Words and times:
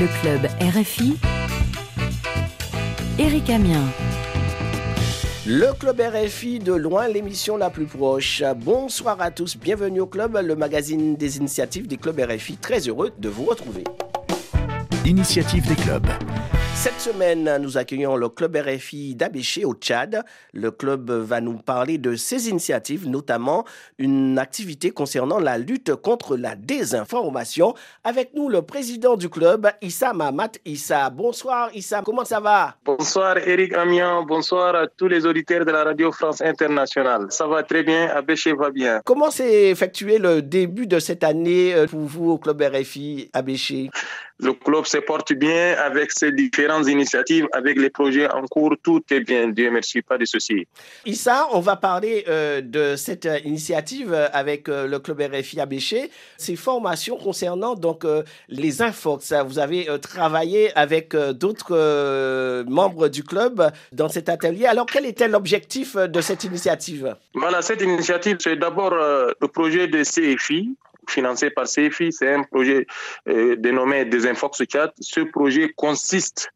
Le 0.00 0.08
club 0.20 0.48
RFI. 0.60 1.16
Eric 3.16 3.48
Amien. 3.48 3.84
Le 5.46 5.72
club 5.78 6.00
RFI 6.00 6.58
de 6.58 6.72
loin, 6.72 7.06
l'émission 7.06 7.56
la 7.56 7.70
plus 7.70 7.86
proche. 7.86 8.42
Bonsoir 8.56 9.20
à 9.20 9.30
tous, 9.30 9.56
bienvenue 9.56 10.00
au 10.00 10.06
club, 10.06 10.36
le 10.42 10.56
magazine 10.56 11.14
des 11.14 11.36
initiatives 11.36 11.86
des 11.86 11.96
clubs 11.96 12.18
RFI. 12.18 12.56
Très 12.56 12.80
heureux 12.88 13.12
de 13.16 13.28
vous 13.28 13.44
retrouver. 13.44 13.84
Initiative 15.04 15.68
des 15.68 15.76
clubs. 15.76 16.08
Cette 16.74 17.00
semaine, 17.00 17.58
nous 17.62 17.78
accueillons 17.78 18.16
le 18.16 18.28
club 18.28 18.56
RFI 18.56 19.14
d'Abéché 19.14 19.64
au 19.64 19.74
Tchad. 19.74 20.22
Le 20.52 20.70
club 20.70 21.10
va 21.10 21.40
nous 21.40 21.54
parler 21.54 21.96
de 21.98 22.14
ses 22.16 22.50
initiatives, 22.50 23.08
notamment 23.08 23.64
une 23.96 24.38
activité 24.38 24.90
concernant 24.90 25.38
la 25.38 25.56
lutte 25.56 25.94
contre 25.94 26.36
la 26.36 26.56
désinformation. 26.56 27.74
Avec 28.02 28.34
nous, 28.34 28.48
le 28.48 28.60
président 28.60 29.16
du 29.16 29.30
club, 29.30 29.68
Issa 29.80 30.12
Mamat 30.12 30.52
Issa. 30.66 31.08
Bonsoir 31.10 31.70
Issa, 31.74 32.02
comment 32.04 32.24
ça 32.24 32.40
va? 32.40 32.74
Bonsoir 32.84 33.38
Eric 33.38 33.72
Amian, 33.74 34.24
bonsoir 34.24 34.74
à 34.74 34.86
tous 34.86 35.08
les 35.08 35.24
auditeurs 35.24 35.64
de 35.64 35.70
la 35.70 35.84
Radio 35.84 36.12
France 36.12 36.42
Internationale. 36.42 37.26
Ça 37.30 37.46
va 37.46 37.62
très 37.62 37.82
bien, 37.82 38.08
Abéché 38.08 38.52
va 38.52 38.70
bien. 38.70 39.00
Comment 39.04 39.30
s'est 39.30 39.70
effectué 39.70 40.18
le 40.18 40.42
début 40.42 40.86
de 40.86 40.98
cette 40.98 41.24
année 41.24 41.72
euh, 41.74 41.86
pour 41.86 42.00
vous 42.00 42.30
au 42.32 42.38
club 42.38 42.60
RFI 42.60 43.30
Abéché? 43.32 43.90
Le 44.44 44.52
club 44.52 44.84
se 44.84 44.98
porte 44.98 45.32
bien 45.32 45.76
avec 45.78 46.12
ses 46.12 46.30
différentes 46.32 46.86
initiatives, 46.88 47.46
avec 47.52 47.78
les 47.78 47.90
projets 47.90 48.30
en 48.30 48.42
cours. 48.42 48.74
Tout 48.82 49.02
est 49.10 49.20
bien. 49.20 49.48
Dieu 49.48 49.70
merci, 49.70 50.02
pas 50.02 50.18
de 50.18 50.24
soucis. 50.24 50.66
Issa, 51.06 51.48
on 51.52 51.60
va 51.60 51.76
parler 51.76 52.24
euh, 52.28 52.60
de 52.60 52.96
cette 52.96 53.28
initiative 53.44 54.14
avec 54.32 54.68
euh, 54.68 54.86
le 54.86 54.98
club 54.98 55.20
RFI 55.20 55.60
Abéché. 55.60 56.10
Ces 56.36 56.56
formations 56.56 57.16
concernant 57.16 57.74
donc 57.74 58.04
euh, 58.04 58.22
les 58.48 58.82
infox. 58.82 59.32
Vous 59.46 59.58
avez 59.58 59.86
travaillé 60.00 60.76
avec 60.76 61.16
d'autres 61.16 62.64
membres 62.68 63.08
du 63.08 63.22
club 63.22 63.70
dans 63.92 64.08
cet 64.08 64.28
atelier. 64.28 64.66
Alors, 64.66 64.86
quel 64.86 65.06
était 65.06 65.28
l'objectif 65.28 65.96
de 65.96 66.20
cette 66.20 66.44
initiative? 66.44 67.16
Voilà, 67.34 67.62
cette 67.62 67.80
initiative, 67.80 68.36
c'est 68.40 68.56
d'abord 68.56 68.94
le 68.94 69.48
projet 69.48 69.86
de 69.88 70.02
CFI 70.02 70.76
financé 71.10 71.50
par 71.50 71.66
CFI. 71.66 72.12
C'est 72.12 72.34
un 72.34 72.42
projet 72.42 72.86
euh, 73.28 73.56
dénommé 73.56 74.04
Desinfox 74.04 74.62
Chat. 74.70 74.92
Ce 75.00 75.20
projet 75.20 75.72
consiste 75.76 76.50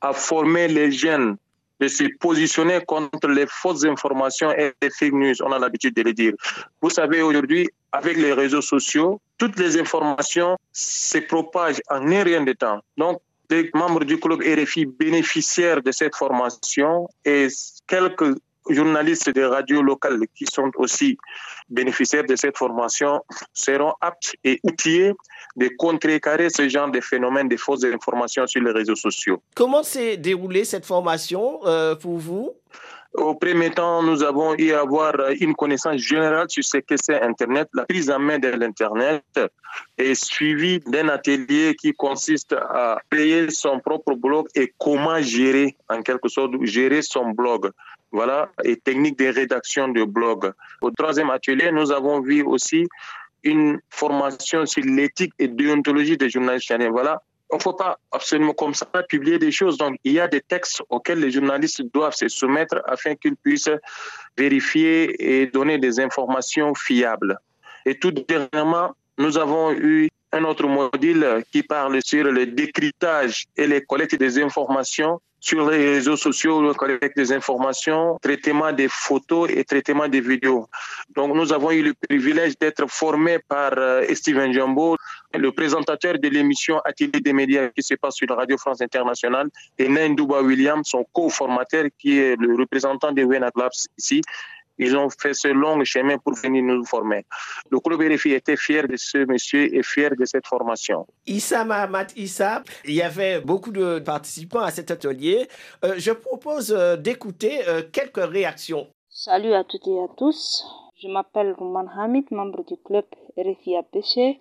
à 0.00 0.12
former 0.12 0.68
les 0.68 0.90
jeunes 0.92 1.36
de 1.80 1.88
se 1.88 2.04
positionner 2.18 2.80
contre 2.86 3.28
les 3.28 3.46
fausses 3.46 3.84
informations 3.84 4.50
et 4.52 4.72
les 4.80 4.90
fake 4.90 5.12
news. 5.12 5.34
On 5.42 5.52
a 5.52 5.58
l'habitude 5.58 5.94
de 5.94 6.02
le 6.02 6.12
dire. 6.12 6.32
Vous 6.80 6.90
savez, 6.90 7.20
aujourd'hui, 7.22 7.68
avec 7.92 8.16
les 8.16 8.32
réseaux 8.32 8.62
sociaux, 8.62 9.20
toutes 9.38 9.58
les 9.58 9.78
informations 9.78 10.56
se 10.72 11.18
propagent 11.18 11.82
en 11.90 12.10
un 12.10 12.22
rien 12.22 12.42
de 12.42 12.52
temps. 12.52 12.80
Donc, 12.96 13.20
les 13.50 13.70
membres 13.74 14.04
du 14.04 14.18
club 14.18 14.40
RFI 14.40 14.86
bénéficiaires 14.86 15.82
de 15.82 15.92
cette 15.92 16.16
formation 16.16 17.08
et 17.24 17.48
quelques 17.86 18.36
journalistes 18.68 19.30
des 19.30 19.44
radios 19.44 19.82
locales 19.82 20.20
qui 20.34 20.46
sont 20.46 20.70
aussi 20.76 21.18
bénéficiaires 21.68 22.24
de 22.24 22.36
cette 22.36 22.56
formation 22.56 23.22
seront 23.52 23.94
aptes 24.00 24.34
et 24.44 24.60
outillés 24.62 25.12
de 25.56 25.68
contrecarrer 25.78 26.50
ce 26.50 26.68
genre 26.68 26.90
de 26.90 27.00
phénomène 27.00 27.48
de 27.48 27.56
fausses 27.56 27.84
informations 27.84 28.46
sur 28.46 28.62
les 28.62 28.72
réseaux 28.72 28.96
sociaux. 28.96 29.42
Comment 29.54 29.82
s'est 29.82 30.16
déroulée 30.16 30.64
cette 30.64 30.86
formation 30.86 31.60
euh, 31.66 31.94
pour 31.94 32.18
vous? 32.18 32.52
Au 33.14 33.36
premier 33.36 33.70
temps, 33.70 34.02
nous 34.02 34.24
avons 34.24 34.56
eu 34.58 34.72
à 34.72 34.80
avoir 34.80 35.14
une 35.38 35.54
connaissance 35.54 35.98
générale 35.98 36.46
sur 36.50 36.64
ce 36.64 36.78
que 36.78 36.96
c'est 37.00 37.22
Internet. 37.22 37.68
La 37.72 37.84
prise 37.84 38.10
en 38.10 38.18
main 38.18 38.40
de 38.40 38.48
l'Internet 38.48 39.22
est 39.96 40.14
suivie 40.16 40.80
d'un 40.80 41.08
atelier 41.08 41.76
qui 41.80 41.92
consiste 41.92 42.54
à 42.54 42.98
créer 43.08 43.50
son 43.50 43.78
propre 43.78 44.14
blog 44.14 44.48
et 44.56 44.74
comment 44.78 45.20
gérer, 45.22 45.76
en 45.88 46.02
quelque 46.02 46.28
sorte, 46.28 46.54
gérer 46.62 47.02
son 47.02 47.30
blog. 47.30 47.70
Voilà, 48.14 48.48
et 48.62 48.76
technique 48.76 49.18
de 49.18 49.26
rédaction 49.26 49.88
de 49.88 50.04
blog. 50.04 50.52
Au 50.80 50.90
troisième 50.92 51.30
atelier, 51.30 51.72
nous 51.72 51.90
avons 51.90 52.20
vu 52.20 52.44
aussi 52.44 52.86
une 53.42 53.80
formation 53.90 54.64
sur 54.66 54.84
l'éthique 54.84 55.32
et 55.40 55.48
déontologie 55.48 56.16
des 56.16 56.30
journalistes 56.30 56.72
Voilà, 56.92 57.20
il 57.52 57.56
ne 57.56 57.60
faut 57.60 57.72
pas 57.72 57.98
absolument 58.12 58.52
comme 58.52 58.72
ça 58.72 58.86
publier 59.08 59.40
des 59.40 59.50
choses. 59.50 59.76
Donc, 59.78 59.96
il 60.04 60.12
y 60.12 60.20
a 60.20 60.28
des 60.28 60.40
textes 60.40 60.80
auxquels 60.90 61.18
les 61.18 61.32
journalistes 61.32 61.82
doivent 61.92 62.14
se 62.14 62.28
soumettre 62.28 62.80
afin 62.86 63.16
qu'ils 63.16 63.34
puissent 63.34 63.76
vérifier 64.38 65.40
et 65.40 65.48
donner 65.48 65.78
des 65.78 65.98
informations 65.98 66.72
fiables. 66.72 67.36
Et 67.84 67.98
tout 67.98 68.12
dernièrement, 68.12 68.94
nous 69.18 69.36
avons 69.38 69.72
eu 69.72 70.08
un 70.30 70.44
autre 70.44 70.68
module 70.68 71.42
qui 71.50 71.64
parle 71.64 72.00
sur 72.04 72.24
le 72.24 72.46
décryptage 72.46 73.46
et 73.56 73.66
les 73.66 73.82
collectes 73.82 74.14
des 74.14 74.40
informations 74.40 75.20
sur 75.44 75.68
les 75.68 75.96
réseaux 75.96 76.16
sociaux, 76.16 76.72
collecte 76.72 77.16
des 77.18 77.30
informations, 77.30 78.18
traitement 78.22 78.72
des 78.72 78.88
photos 78.88 79.50
et 79.50 79.62
traitement 79.62 80.08
des 80.08 80.22
vidéos. 80.22 80.66
Donc, 81.14 81.34
nous 81.34 81.52
avons 81.52 81.70
eu 81.70 81.82
le 81.82 81.92
privilège 81.92 82.58
d'être 82.58 82.86
formés 82.90 83.38
par 83.46 83.72
euh, 83.76 84.02
Steven 84.14 84.54
Jambo, 84.54 84.96
le 85.34 85.52
présentateur 85.52 86.18
de 86.18 86.28
l'émission 86.28 86.80
Atelier 86.82 87.20
des 87.20 87.34
médias 87.34 87.68
qui 87.68 87.82
se 87.82 87.94
passe 87.94 88.14
sur 88.14 88.26
la 88.30 88.36
Radio 88.36 88.56
France 88.56 88.80
Internationale, 88.80 89.50
et 89.78 89.86
Naindouba 89.86 90.40
Williams, 90.40 90.88
son 90.88 91.04
co-formateur, 91.12 91.84
qui 91.98 92.18
est 92.18 92.36
le 92.40 92.54
représentant 92.56 93.12
de 93.12 93.22
Wena 93.22 93.50
Labs 93.54 93.70
ici. 93.98 94.22
Ils 94.78 94.96
ont 94.96 95.08
fait 95.08 95.34
ce 95.34 95.48
long 95.48 95.82
chemin 95.84 96.18
pour 96.18 96.34
venir 96.34 96.62
nous 96.62 96.84
former. 96.84 97.24
Le 97.70 97.78
club 97.80 98.00
RFI 98.00 98.32
était 98.32 98.56
fier 98.56 98.88
de 98.88 98.96
ce 98.96 99.18
monsieur 99.26 99.72
et 99.74 99.82
fier 99.82 100.10
de 100.18 100.24
cette 100.24 100.46
formation. 100.46 101.06
Issa 101.26 101.64
Mahamat 101.64 102.08
Issa, 102.16 102.62
il 102.84 102.94
y 102.94 103.02
avait 103.02 103.40
beaucoup 103.40 103.70
de 103.70 104.00
participants 104.00 104.62
à 104.62 104.70
cet 104.70 104.90
atelier. 104.90 105.48
Euh, 105.84 105.94
je 105.96 106.10
propose 106.12 106.72
euh, 106.72 106.96
d'écouter 106.96 107.68
euh, 107.68 107.82
quelques 107.92 108.24
réactions. 108.24 108.86
Salut 109.08 109.52
à 109.52 109.62
toutes 109.62 109.86
et 109.86 109.98
à 110.00 110.08
tous. 110.16 110.64
Je 111.00 111.08
m'appelle 111.08 111.52
Rouman 111.52 111.86
Hamid, 111.96 112.26
membre 112.30 112.64
du 112.64 112.76
club 112.76 113.04
RFI 113.36 113.76
Péché 113.92 114.40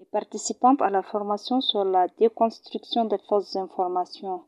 et 0.00 0.04
participante 0.12 0.82
à 0.82 0.90
la 0.90 1.02
formation 1.02 1.60
sur 1.60 1.84
la 1.84 2.08
déconstruction 2.18 3.06
des 3.06 3.18
fausses 3.28 3.56
informations. 3.56 4.42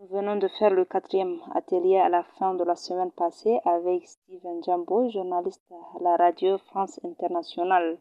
Nous 0.00 0.06
venons 0.16 0.36
de 0.36 0.46
faire 0.46 0.70
le 0.70 0.84
quatrième 0.84 1.38
atelier 1.56 1.96
à 1.98 2.08
la 2.08 2.22
fin 2.38 2.54
de 2.54 2.62
la 2.62 2.76
semaine 2.76 3.10
passée 3.10 3.58
avec 3.64 4.06
Steven 4.06 4.62
Jambo, 4.64 5.10
journaliste 5.10 5.60
à 5.72 6.02
la 6.04 6.16
radio 6.16 6.56
France 6.70 7.00
Internationale. 7.02 7.98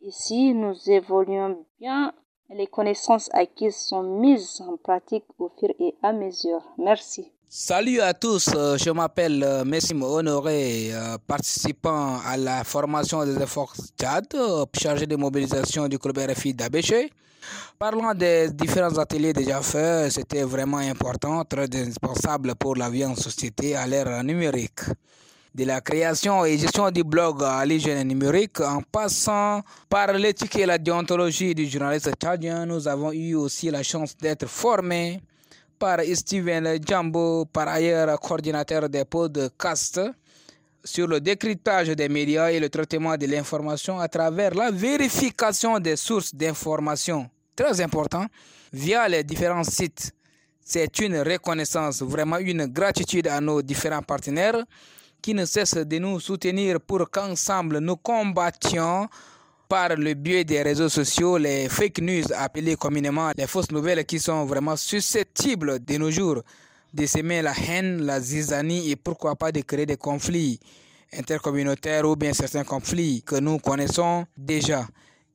Ici, 0.00 0.54
nous 0.54 0.74
évoluons 0.88 1.66
bien 1.78 2.14
et 2.48 2.54
les 2.54 2.66
connaissances 2.66 3.28
acquises 3.34 3.76
sont 3.76 4.02
mises 4.02 4.62
en 4.66 4.78
pratique 4.78 5.26
au 5.38 5.50
fur 5.60 5.68
et 5.78 5.94
à 6.02 6.14
mesure. 6.14 6.62
Merci. 6.78 7.30
Salut 7.50 8.00
à 8.00 8.14
tous, 8.14 8.48
euh, 8.56 8.78
je 8.78 8.90
m'appelle 8.90 9.42
euh, 9.42 9.64
Messim 9.64 10.02
Honoré, 10.02 10.94
euh, 10.94 11.18
participant 11.26 12.18
à 12.24 12.38
la 12.38 12.64
formation 12.64 13.24
des 13.26 13.36
efforts 13.42 13.74
Tchad, 13.98 14.34
chargé 14.72 15.06
de 15.06 15.16
mobilisation 15.16 15.86
du 15.86 15.98
club 15.98 16.16
RFI 16.16 16.54
d'Abéché. 16.54 17.10
Parlant 17.78 18.14
des 18.14 18.50
différents 18.50 18.96
ateliers 18.96 19.32
déjà 19.34 19.60
faits, 19.60 20.12
c'était 20.12 20.42
vraiment 20.44 20.78
important, 20.78 21.44
très 21.44 21.64
indispensable 21.64 22.54
pour 22.54 22.74
la 22.76 22.88
vie 22.88 23.04
en 23.04 23.14
société 23.14 23.76
à 23.76 23.86
l'ère 23.86 24.24
numérique. 24.24 24.80
De 25.54 25.64
la 25.64 25.80
création 25.80 26.44
et 26.44 26.58
gestion 26.58 26.90
du 26.90 27.02
blog 27.04 27.42
à 27.42 27.64
l'hygiène 27.64 28.08
numérique, 28.08 28.60
en 28.60 28.82
passant 28.82 29.62
par 29.88 30.12
l'éthique 30.12 30.56
et 30.56 30.66
la 30.66 30.78
déontologie 30.78 31.54
du 31.54 31.66
journaliste 31.66 32.12
tchadien, 32.20 32.66
nous 32.66 32.86
avons 32.88 33.12
eu 33.12 33.34
aussi 33.34 33.70
la 33.70 33.82
chance 33.82 34.16
d'être 34.16 34.46
formés 34.46 35.20
par 35.78 36.00
Steven 36.14 36.78
Jambo, 36.86 37.44
par 37.46 37.68
ailleurs 37.68 38.18
coordinateur 38.20 38.88
des 38.88 39.04
podcasts 39.04 40.00
sur 40.84 41.06
le 41.08 41.20
décryptage 41.20 41.88
des 41.88 42.08
médias 42.08 42.50
et 42.50 42.60
le 42.60 42.68
traitement 42.70 43.16
de 43.16 43.26
l'information 43.26 43.98
à 43.98 44.08
travers 44.08 44.54
la 44.54 44.70
vérification 44.70 45.78
des 45.78 45.96
sources 45.96 46.34
d'information 46.34 47.28
très 47.56 47.80
important 47.80 48.26
via 48.72 49.08
les 49.08 49.24
différents 49.24 49.64
sites. 49.64 50.12
C'est 50.64 50.98
une 50.98 51.18
reconnaissance, 51.18 52.02
vraiment 52.02 52.38
une 52.38 52.66
gratitude 52.66 53.26
à 53.28 53.40
nos 53.40 53.62
différents 53.62 54.02
partenaires 54.02 54.64
qui 55.22 55.32
ne 55.32 55.44
cessent 55.44 55.74
de 55.86 55.98
nous 55.98 56.20
soutenir 56.20 56.80
pour 56.80 57.10
qu'ensemble 57.10 57.78
nous 57.78 57.96
combattions 57.96 59.08
par 59.68 59.96
le 59.96 60.14
biais 60.14 60.44
des 60.44 60.62
réseaux 60.62 60.88
sociaux 60.88 61.38
les 61.38 61.68
fake 61.68 61.98
news 62.00 62.24
appelées 62.36 62.76
communément 62.76 63.32
les 63.36 63.46
fausses 63.48 63.70
nouvelles 63.72 64.04
qui 64.04 64.20
sont 64.20 64.44
vraiment 64.44 64.76
susceptibles 64.76 65.84
de 65.84 65.96
nos 65.96 66.10
jours 66.10 66.42
de 66.94 67.06
semer 67.06 67.42
la 67.42 67.52
haine, 67.68 68.02
la 68.02 68.20
zizanie 68.20 68.90
et 68.90 68.96
pourquoi 68.96 69.34
pas 69.36 69.52
de 69.52 69.60
créer 69.60 69.86
des 69.86 69.96
conflits 69.96 70.58
intercommunautaires 71.12 72.08
ou 72.08 72.16
bien 72.16 72.32
certains 72.32 72.64
conflits 72.64 73.22
que 73.22 73.36
nous 73.36 73.58
connaissons 73.58 74.26
déjà. 74.36 74.86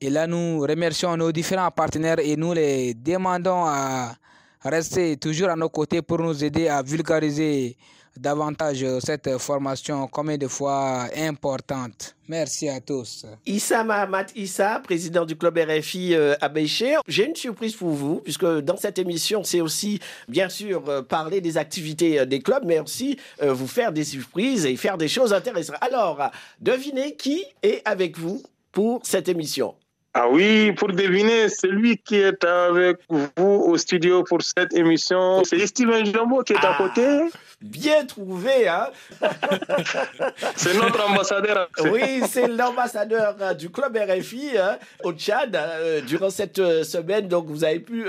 Et 0.04 0.10
là, 0.10 0.26
nous 0.26 0.58
remercions 0.58 1.16
nos 1.16 1.30
différents 1.30 1.70
partenaires 1.70 2.18
et 2.18 2.34
nous 2.34 2.52
les 2.52 2.92
demandons 2.92 3.64
à 3.64 4.16
rester 4.64 5.16
toujours 5.16 5.48
à 5.48 5.54
nos 5.54 5.68
côtés 5.68 6.02
pour 6.02 6.18
nous 6.18 6.42
aider 6.42 6.66
à 6.66 6.82
vulgariser 6.82 7.76
davantage 8.16 8.84
cette 8.98 9.38
formation 9.38 10.08
combien 10.08 10.36
de 10.36 10.48
fois 10.48 11.06
importante. 11.16 12.16
Merci 12.26 12.68
à 12.68 12.80
tous. 12.80 13.24
Issa 13.46 13.84
Mahamat 13.84 14.26
Issa, 14.34 14.80
président 14.80 15.24
du 15.24 15.36
club 15.36 15.56
RFI 15.56 16.16
euh, 16.16 16.34
à 16.40 16.48
Béché. 16.48 16.96
J'ai 17.06 17.28
une 17.28 17.36
surprise 17.36 17.76
pour 17.76 17.90
vous, 17.90 18.16
puisque 18.16 18.44
dans 18.44 18.76
cette 18.76 18.98
émission, 18.98 19.44
c'est 19.44 19.60
aussi, 19.60 20.00
bien 20.26 20.48
sûr, 20.48 20.82
euh, 20.88 21.02
parler 21.02 21.40
des 21.40 21.58
activités 21.58 22.18
euh, 22.18 22.24
des 22.24 22.40
clubs, 22.40 22.64
mais 22.64 22.80
aussi 22.80 23.20
vous 23.40 23.68
faire 23.68 23.92
des 23.92 24.04
surprises 24.04 24.66
et 24.66 24.74
faire 24.74 24.98
des 24.98 25.06
choses 25.06 25.32
intéressantes. 25.32 25.76
Alors, 25.80 26.28
devinez 26.60 27.14
qui 27.14 27.44
est 27.62 27.82
avec 27.84 28.18
vous 28.18 28.42
pour 28.72 29.00
cette 29.04 29.28
émission. 29.28 29.76
Ah 30.14 30.28
oui, 30.28 30.72
pour 30.72 30.92
deviner, 30.92 31.48
celui 31.48 31.96
qui 31.96 32.16
est 32.16 32.44
avec 32.44 32.98
vous 33.08 33.28
au 33.44 33.78
studio 33.78 34.22
pour 34.24 34.42
cette 34.42 34.74
émission, 34.74 35.42
c'est 35.44 35.66
Steven 35.66 36.04
Jambo 36.04 36.42
qui 36.42 36.52
est 36.52 36.64
à 36.64 36.74
ah. 36.74 36.76
côté. 36.76 37.30
Bien 37.62 38.04
trouvé, 38.04 38.66
hein 38.66 38.90
C'est 40.56 40.74
notre 40.74 41.08
ambassadeur. 41.08 41.68
Oui, 41.92 42.22
c'est 42.28 42.48
l'ambassadeur 42.48 43.36
euh, 43.40 43.54
du 43.54 43.68
club 43.70 43.96
RFI 43.96 44.56
hein, 44.58 44.78
au 45.02 45.12
Tchad 45.12 45.54
euh, 45.54 46.00
durant 46.00 46.30
cette 46.30 46.58
euh, 46.58 46.84
semaine. 46.84 47.28
Donc, 47.28 47.46
vous 47.46 47.64
avez 47.64 47.80
pu 47.80 48.04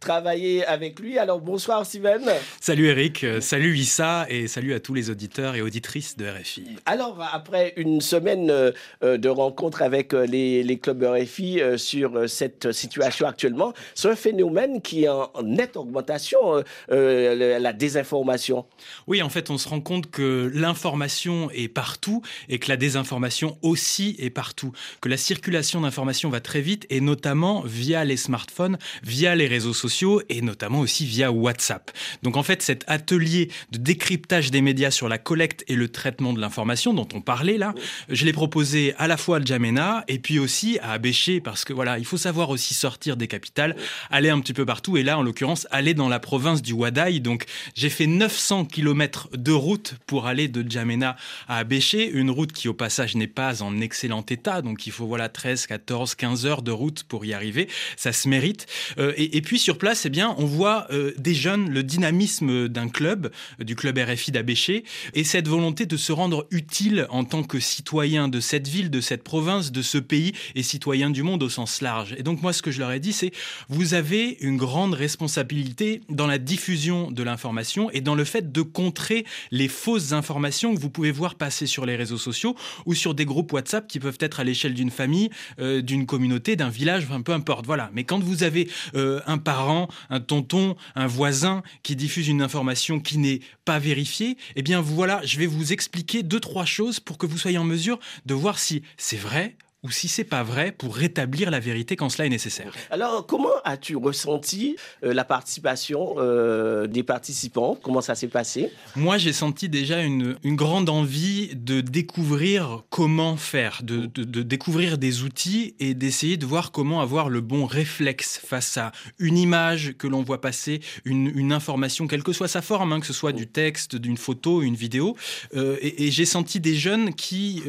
travailler 0.00 0.64
avec 0.66 0.98
lui. 1.00 1.18
Alors, 1.18 1.40
bonsoir, 1.40 1.84
Steven. 1.86 2.22
Salut, 2.60 2.88
Eric. 2.88 3.24
salut, 3.40 3.76
Issa. 3.76 4.26
Et 4.28 4.48
salut 4.48 4.74
à 4.74 4.80
tous 4.80 4.94
les 4.94 5.10
auditeurs 5.10 5.54
et 5.54 5.62
auditrices 5.62 6.16
de 6.16 6.26
RFI. 6.26 6.76
Alors, 6.86 7.18
après 7.32 7.72
une 7.76 8.00
semaine 8.00 8.72
de 9.02 9.28
rencontres 9.28 9.82
avec 9.82 10.12
les, 10.12 10.62
les 10.62 10.78
clubs 10.78 11.02
RFI 11.02 11.60
sur 11.76 12.28
cette 12.28 12.72
situation 12.72 13.26
actuellement, 13.26 13.72
c'est 13.94 14.08
un 14.10 14.16
phénomène 14.16 14.80
qui 14.82 15.04
est 15.04 15.08
en 15.08 15.30
nette 15.42 15.76
augmentation, 15.76 16.62
la 16.88 17.72
désinformation. 17.72 18.66
Oui, 19.06 19.22
en 19.22 19.28
fait, 19.28 19.50
on 19.50 19.58
se 19.58 19.68
rend 19.68 19.80
compte 19.80 20.10
que 20.10 20.50
l'information 20.54 21.50
est 21.50 21.68
partout 21.68 22.22
et 22.48 22.58
que 22.58 22.68
la 22.68 22.76
désinformation 22.76 23.58
aussi 23.62 24.16
est 24.18 24.30
partout. 24.30 24.72
Que 25.00 25.08
la 25.08 25.16
circulation 25.16 25.80
d'informations 25.80 26.30
va 26.30 26.40
très 26.40 26.60
vite 26.60 26.86
et 26.90 27.00
notamment 27.00 27.62
via 27.62 28.04
les 28.04 28.16
smartphones, 28.16 28.78
via 29.02 29.34
les 29.34 29.46
réseaux 29.46 29.74
sociaux 29.74 30.22
et 30.28 30.42
notamment 30.42 30.80
aussi 30.80 31.06
via 31.06 31.32
WhatsApp. 31.32 31.90
Donc 32.22 32.36
en 32.36 32.42
fait, 32.42 32.62
cet 32.62 32.84
atelier 32.86 33.50
de 33.70 33.78
décryptage 33.78 34.50
des 34.50 34.60
médias 34.60 34.90
sur 34.90 35.08
la 35.08 35.18
collecte 35.18 35.64
et 35.68 35.74
le 35.74 35.88
traitement 35.88 36.32
de 36.32 36.40
l'information 36.40 36.92
dont 36.94 37.08
on 37.14 37.20
parlait 37.20 37.58
là, 37.58 37.74
je 38.08 38.24
l'ai 38.24 38.32
proposé 38.32 38.94
à 38.98 39.06
la 39.06 39.16
fois 39.16 39.38
à 39.38 39.40
Djamena 39.40 40.04
et 40.08 40.18
puis 40.18 40.38
aussi 40.38 40.78
à 40.80 40.92
Abéché 40.92 41.40
parce 41.40 41.64
que 41.64 41.72
voilà, 41.72 41.98
il 41.98 42.04
faut 42.04 42.16
savoir 42.16 42.50
aussi 42.50 42.74
sortir 42.74 43.16
des 43.16 43.28
capitales, 43.28 43.76
aller 44.10 44.30
un 44.30 44.40
petit 44.40 44.52
peu 44.52 44.66
partout 44.66 44.96
et 44.96 45.02
là, 45.02 45.18
en 45.18 45.22
l'occurrence, 45.22 45.66
aller 45.70 45.94
dans 45.94 46.08
la 46.08 46.20
province 46.20 46.62
du 46.62 46.72
Wadaï. 46.72 47.20
Donc 47.20 47.44
j'ai 47.74 47.90
fait 47.90 48.06
900 48.06 48.66
km 48.66 48.79
kilomètres 48.80 49.28
de 49.36 49.52
route 49.52 49.96
pour 50.06 50.26
aller 50.26 50.48
de 50.48 50.64
Djamena 50.66 51.14
à 51.48 51.58
Abéché, 51.58 52.08
une 52.10 52.30
route 52.30 52.50
qui 52.50 52.66
au 52.66 52.72
passage 52.72 53.14
n'est 53.14 53.26
pas 53.26 53.62
en 53.62 53.78
excellent 53.78 54.24
état, 54.26 54.62
donc 54.62 54.86
il 54.86 54.90
faut 54.90 55.04
voilà 55.04 55.28
13, 55.28 55.66
14, 55.66 56.14
15 56.14 56.46
heures 56.46 56.62
de 56.62 56.70
route 56.70 57.02
pour 57.02 57.26
y 57.26 57.34
arriver, 57.34 57.68
ça 57.98 58.14
se 58.14 58.26
mérite. 58.26 58.64
Euh, 58.96 59.12
et, 59.18 59.42
puis 59.42 59.58
sur 59.58 59.76
place, 59.76 60.06
eh 60.06 60.08
bien, 60.08 60.34
on 60.38 60.46
voit 60.46 60.86
euh, 60.92 61.12
des 61.18 61.34
jeunes, 61.34 61.68
le 61.68 61.82
dynamisme 61.82 62.68
d'un 62.68 62.88
club, 62.88 63.30
du 63.58 63.76
club 63.76 63.98
RFI 63.98 64.32
d'Abéché, 64.32 64.84
et 65.12 65.24
cette 65.24 65.46
volonté 65.46 65.84
de 65.84 65.98
se 65.98 66.12
rendre 66.12 66.46
utile 66.50 67.06
en 67.10 67.24
tant 67.24 67.42
que 67.42 67.60
citoyen 67.60 68.28
de 68.28 68.40
cette 68.40 68.66
ville, 68.66 68.88
de 68.88 69.02
cette 69.02 69.24
province, 69.24 69.72
de 69.72 69.82
ce 69.82 69.98
pays 69.98 70.32
et 70.54 70.62
citoyen 70.62 71.10
du 71.10 71.22
monde 71.22 71.42
au 71.42 71.50
sens 71.50 71.82
large. 71.82 72.14
Et 72.16 72.22
donc 72.22 72.40
moi, 72.40 72.54
ce 72.54 72.62
que 72.62 72.70
je 72.70 72.78
leur 72.78 72.92
ai 72.92 73.00
dit, 73.00 73.12
c'est 73.12 73.32
vous 73.68 73.92
avez 73.92 74.38
une 74.40 74.56
grande 74.56 74.94
responsabilité 74.94 76.00
dans 76.08 76.26
la 76.26 76.38
diffusion 76.38 77.10
de 77.10 77.22
l'information 77.22 77.90
et 77.90 78.00
dans 78.00 78.14
le 78.14 78.24
fait 78.24 78.50
de 78.50 78.62
contrer 78.70 79.24
les 79.50 79.68
fausses 79.68 80.12
informations 80.12 80.74
que 80.74 80.80
vous 80.80 80.90
pouvez 80.90 81.10
voir 81.10 81.34
passer 81.34 81.66
sur 81.66 81.86
les 81.86 81.96
réseaux 81.96 82.18
sociaux 82.18 82.54
ou 82.86 82.94
sur 82.94 83.14
des 83.14 83.24
groupes 83.24 83.52
WhatsApp 83.52 83.86
qui 83.86 84.00
peuvent 84.00 84.18
être 84.20 84.40
à 84.40 84.44
l'échelle 84.44 84.74
d'une 84.74 84.90
famille, 84.90 85.30
euh, 85.58 85.82
d'une 85.82 86.06
communauté, 86.06 86.56
d'un 86.56 86.70
village, 86.70 87.06
peu 87.24 87.32
importe. 87.32 87.66
Voilà. 87.66 87.90
Mais 87.92 88.04
quand 88.04 88.20
vous 88.20 88.42
avez 88.42 88.68
euh, 88.94 89.20
un 89.26 89.38
parent, 89.38 89.88
un 90.08 90.20
tonton, 90.20 90.76
un 90.94 91.06
voisin 91.06 91.62
qui 91.82 91.96
diffuse 91.96 92.28
une 92.28 92.42
information 92.42 93.00
qui 93.00 93.18
n'est 93.18 93.40
pas 93.64 93.78
vérifiée, 93.78 94.36
eh 94.56 94.62
bien 94.62 94.80
voilà, 94.80 95.20
je 95.24 95.38
vais 95.38 95.46
vous 95.46 95.72
expliquer 95.72 96.22
deux 96.22 96.40
trois 96.40 96.64
choses 96.64 97.00
pour 97.00 97.18
que 97.18 97.26
vous 97.26 97.38
soyez 97.38 97.58
en 97.58 97.64
mesure 97.64 97.98
de 98.26 98.34
voir 98.34 98.58
si 98.58 98.82
c'est 98.96 99.16
vrai 99.16 99.56
ou 99.82 99.90
si 99.90 100.08
c'est 100.08 100.24
pas 100.24 100.42
vrai 100.42 100.72
pour 100.72 100.94
rétablir 100.94 101.50
la 101.50 101.58
vérité 101.58 101.96
quand 101.96 102.10
cela 102.10 102.26
est 102.26 102.30
nécessaire. 102.30 102.72
Alors, 102.90 103.26
comment 103.26 103.48
as-tu 103.64 103.96
ressenti 103.96 104.76
euh, 105.02 105.14
la 105.14 105.24
participation 105.24 106.16
euh, 106.18 106.86
des 106.86 107.02
participants? 107.02 107.78
Comment 107.82 108.02
ça 108.02 108.14
s'est 108.14 108.28
passé? 108.28 108.70
Moi, 108.94 109.16
j'ai 109.16 109.32
senti 109.32 109.70
déjà 109.70 110.02
une, 110.02 110.36
une, 110.44 110.56
grande 110.56 110.90
envie 110.90 111.54
de 111.54 111.80
découvrir 111.80 112.82
comment 112.90 113.38
faire, 113.38 113.80
de, 113.82 114.04
de, 114.04 114.42
découvrir 114.42 114.98
des 114.98 115.22
outils 115.22 115.74
et 115.80 115.94
d'essayer 115.94 116.36
de 116.36 116.44
voir 116.44 116.72
comment 116.72 117.00
avoir 117.00 117.30
le 117.30 117.40
bon 117.40 117.64
réflexe 117.64 118.38
face 118.44 118.76
à 118.76 118.92
une 119.18 119.38
image 119.38 119.94
que 119.96 120.06
l'on 120.06 120.22
voit 120.22 120.42
passer, 120.42 120.80
une, 121.06 121.32
une, 121.34 121.52
information, 121.52 122.06
quelle 122.06 122.22
que 122.22 122.34
soit 122.34 122.48
sa 122.48 122.60
forme, 122.60 122.92
hein, 122.92 123.00
que 123.00 123.06
ce 123.06 123.14
soit 123.14 123.32
du 123.32 123.46
texte, 123.46 123.96
d'une 123.96 124.18
photo, 124.18 124.60
une 124.60 124.74
vidéo. 124.74 125.16
Euh, 125.54 125.78
et, 125.80 126.06
et 126.06 126.10
j'ai 126.10 126.26
senti 126.26 126.60
des 126.60 126.74
jeunes 126.74 127.14
qui, 127.14 127.62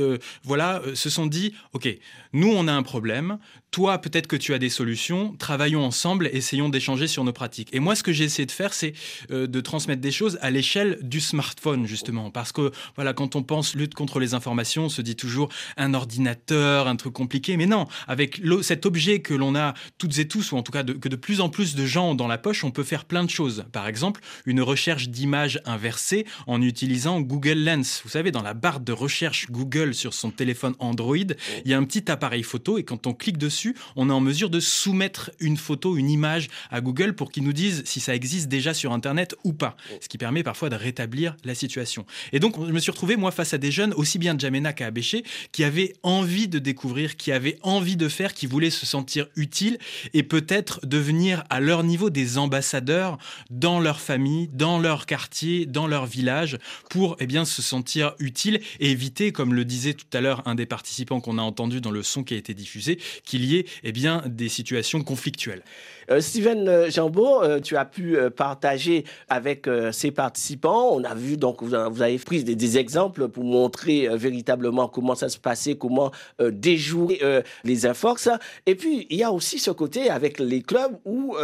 voilà, 0.44 0.82
se 0.94 1.10
sont 1.10 1.26
dit, 1.26 1.54
OK, 1.74 1.88
nous, 2.34 2.52
on 2.52 2.68
a 2.68 2.74
un 2.74 2.84
problème, 2.84 3.38
toi, 3.72 4.00
peut-être 4.00 4.28
que 4.28 4.36
tu 4.36 4.54
as 4.54 4.60
des 4.60 4.70
solutions, 4.70 5.36
travaillons 5.38 5.84
ensemble, 5.84 6.30
essayons 6.34 6.68
d'échanger 6.70 7.08
sur 7.08 7.24
nos 7.24 7.32
pratiques. 7.32 7.70
Et 7.72 7.80
moi, 7.80 7.96
ce 7.96 8.04
que 8.04 8.12
j'ai 8.12 8.26
essayé 8.26 8.46
de 8.46 8.52
faire, 8.52 8.74
c'est 8.74 8.94
euh, 9.32 9.48
de 9.48 9.62
transmettre 9.62 10.02
des 10.02 10.12
choses 10.12 10.38
à 10.42 10.52
l'échelle 10.52 11.00
du 11.02 11.22
smartphone, 11.22 11.86
justement. 11.86 12.32
Parce 12.32 12.52
que, 12.52 12.72
voilà, 12.96 13.14
quand 13.14 13.36
on 13.36 13.44
pense 13.44 13.76
lutte 13.76 13.94
contre 13.94 14.20
les 14.20 14.34
informations, 14.34 14.86
on 14.86 14.90
se 14.90 15.02
dit 15.02 15.16
toujours 15.16 15.50
un 15.78 15.94
ordinateur, 15.94 16.88
un 16.88 16.98
truc 16.98 17.14
compliqué. 17.14 17.56
Mais 17.56 17.66
non, 17.66 17.88
avec 18.08 18.42
cet 18.62 18.86
objet 18.86 19.20
que 19.22 19.34
l'on 19.34 19.56
a 19.56 19.74
toutes 19.98 20.18
et 20.20 20.28
tous, 20.28 20.52
ou 20.52 20.58
en 20.58 20.64
tout 20.64 20.72
cas 20.72 20.84
que 20.84 21.10
de 21.10 21.16
plus 21.16 21.40
en 21.40 21.50
plus 21.50 21.76
de 21.76 21.86
gens 21.86 22.12
ont 22.12 22.16
dans 22.16 22.28
la 22.28 22.38
poche, 22.38 22.64
on 22.64 22.72
peut 22.72 22.84
faire 22.84 23.06
plein 23.06 23.24
de 23.24 23.30
choses. 23.30 23.66
Par 23.72 23.88
exemple, 23.88 24.22
une 24.46 24.62
recherche 24.62 25.10
d'images 25.10 25.62
inversée 25.66 26.26
en 26.48 26.62
utilisant 26.62 27.22
Google 27.22 27.64
Lens. 27.64 28.02
Vous 28.04 28.10
savez, 28.10 28.32
dans 28.32 28.42
la 28.42 28.54
barre 28.54 28.80
de 28.80 28.92
recherche 28.92 29.50
Google 29.50 29.94
sur 29.94 30.14
son 30.14 30.32
téléphone 30.32 30.76
Android, 30.80 31.16
il 31.18 31.72
y 31.72 31.74
a 31.74 31.78
un 31.78 31.84
petit 31.92 32.10
appareil 32.10 32.44
photo 32.44 32.78
et 32.78 32.84
quand 32.84 33.06
on 33.06 33.14
clique 33.14 33.38
dessus, 33.38 33.76
on 33.98 34.10
est 34.10 34.14
en 34.14 34.22
mesure 34.22 34.50
de 34.50 34.62
soumettre 34.62 35.30
une 35.42 35.58
photo, 35.58 35.98
une 35.98 36.10
image 36.10 36.48
à 36.70 36.80
Google 36.80 37.16
pour 37.16 37.32
qu'ils 37.32 37.44
nous 37.44 37.52
disent 37.52 37.84
si 37.86 38.00
ça 38.00 38.16
existe 38.16 38.48
déjà 38.48 38.74
sur 38.74 38.94
Internet 38.94 39.36
ou 39.44 39.52
pas. 39.52 39.76
Ce 40.00 40.08
qui 40.08 40.18
permet 40.18 40.42
parfois 40.42 40.70
de 40.70 40.76
rétablir 40.76 41.36
la 41.44 41.54
situation. 41.54 42.06
Et 42.32 42.40
donc, 42.40 42.56
je 42.66 42.72
me 42.72 42.80
suis 42.80 42.92
retrouvé, 42.92 43.18
moi, 43.18 43.32
face 43.32 43.54
à 43.54 43.58
des 43.58 43.72
jeunes, 43.72 43.94
aussi 43.96 44.20
bien 44.20 44.36
de 44.36 44.40
Jamena 44.40 44.72
qu'à 44.72 44.86
Abéché, 44.86 45.26
qui 45.52 45.66
avaient 45.66 45.94
envie 46.02 46.48
de 46.48 46.60
découvrir, 46.60 47.18
qui 47.18 47.34
avaient 47.34 47.60
envie 47.62 47.98
de 47.98 48.08
faire, 48.08 48.34
qui 48.34 48.46
voulaient 48.46 48.70
se 48.70 48.86
sentir 48.86 49.28
utiles 49.36 49.78
et 50.14 50.24
peut-être 50.24 50.86
devenir 50.86 51.44
à 51.50 51.60
leur 51.60 51.84
niveau 51.84 52.10
des 52.10 52.38
ambassadeurs 52.38 53.18
dans 53.50 53.82
leur 53.82 54.00
famille, 54.00 54.48
dans 54.54 54.80
leur 54.80 55.06
quartier, 55.06 55.66
dans 55.66 55.88
leur 55.88 56.06
village, 56.06 56.58
pour 56.90 57.18
eh 57.20 57.28
bien, 57.28 57.44
se 57.44 57.62
sentir 57.62 58.14
utiles 58.20 58.62
et 58.80 58.92
éviter, 58.92 59.34
comme 59.34 59.54
le 59.54 59.66
disait 59.66 59.94
tout 59.94 60.06
à 60.14 60.22
l'heure 60.22 60.42
un 60.46 60.56
des 60.56 60.66
participants 60.66 61.20
qu'on 61.20 61.38
a 61.38 61.42
entendu 61.42 61.81
dans 61.82 61.92
le 61.92 62.04
son 62.04 62.24
qui 62.24 62.34
a 62.34 62.38
été 62.38 62.54
diffusé, 62.54 62.98
qu'il 63.24 63.46
y 63.46 63.66
eh 63.84 63.92
bien, 63.92 64.24
des 64.26 64.50
situations 64.50 65.04
conflictuelles. 65.04 65.64
Euh, 66.10 66.20
Steven 66.20 66.68
euh, 66.68 66.90
Jambo, 66.90 67.42
euh, 67.42 67.60
tu 67.60 67.78
as 67.78 67.86
pu 67.86 68.18
partager 68.36 69.06
avec 69.30 69.68
ces 69.92 70.12
participants. 70.12 70.90
On 70.92 71.04
a 71.04 71.16
vu, 71.16 71.38
donc, 71.38 71.64
vous, 71.64 71.74
avez 71.74 72.18
pris 72.20 72.44
des, 72.44 72.78
exemples 72.78 73.28
pour 73.28 73.44
montrer 73.44 74.08
véritablement 74.16 74.88
comment 74.88 75.16
ça 75.16 75.30
se 75.30 75.38
passait, 75.38 75.76
comment 75.76 76.12
déjouer 76.40 77.20
les 77.64 77.86
inforces. 77.86 78.30
Et 78.66 78.76
puis, 78.76 79.08
il 79.10 79.18
y 79.18 79.24
a 79.24 79.32
aussi 79.32 79.60
ce 79.60 79.72
côté 79.72 80.10
avec 80.10 80.40
les 80.40 80.62
clubs 80.62 80.98
où 81.06 81.36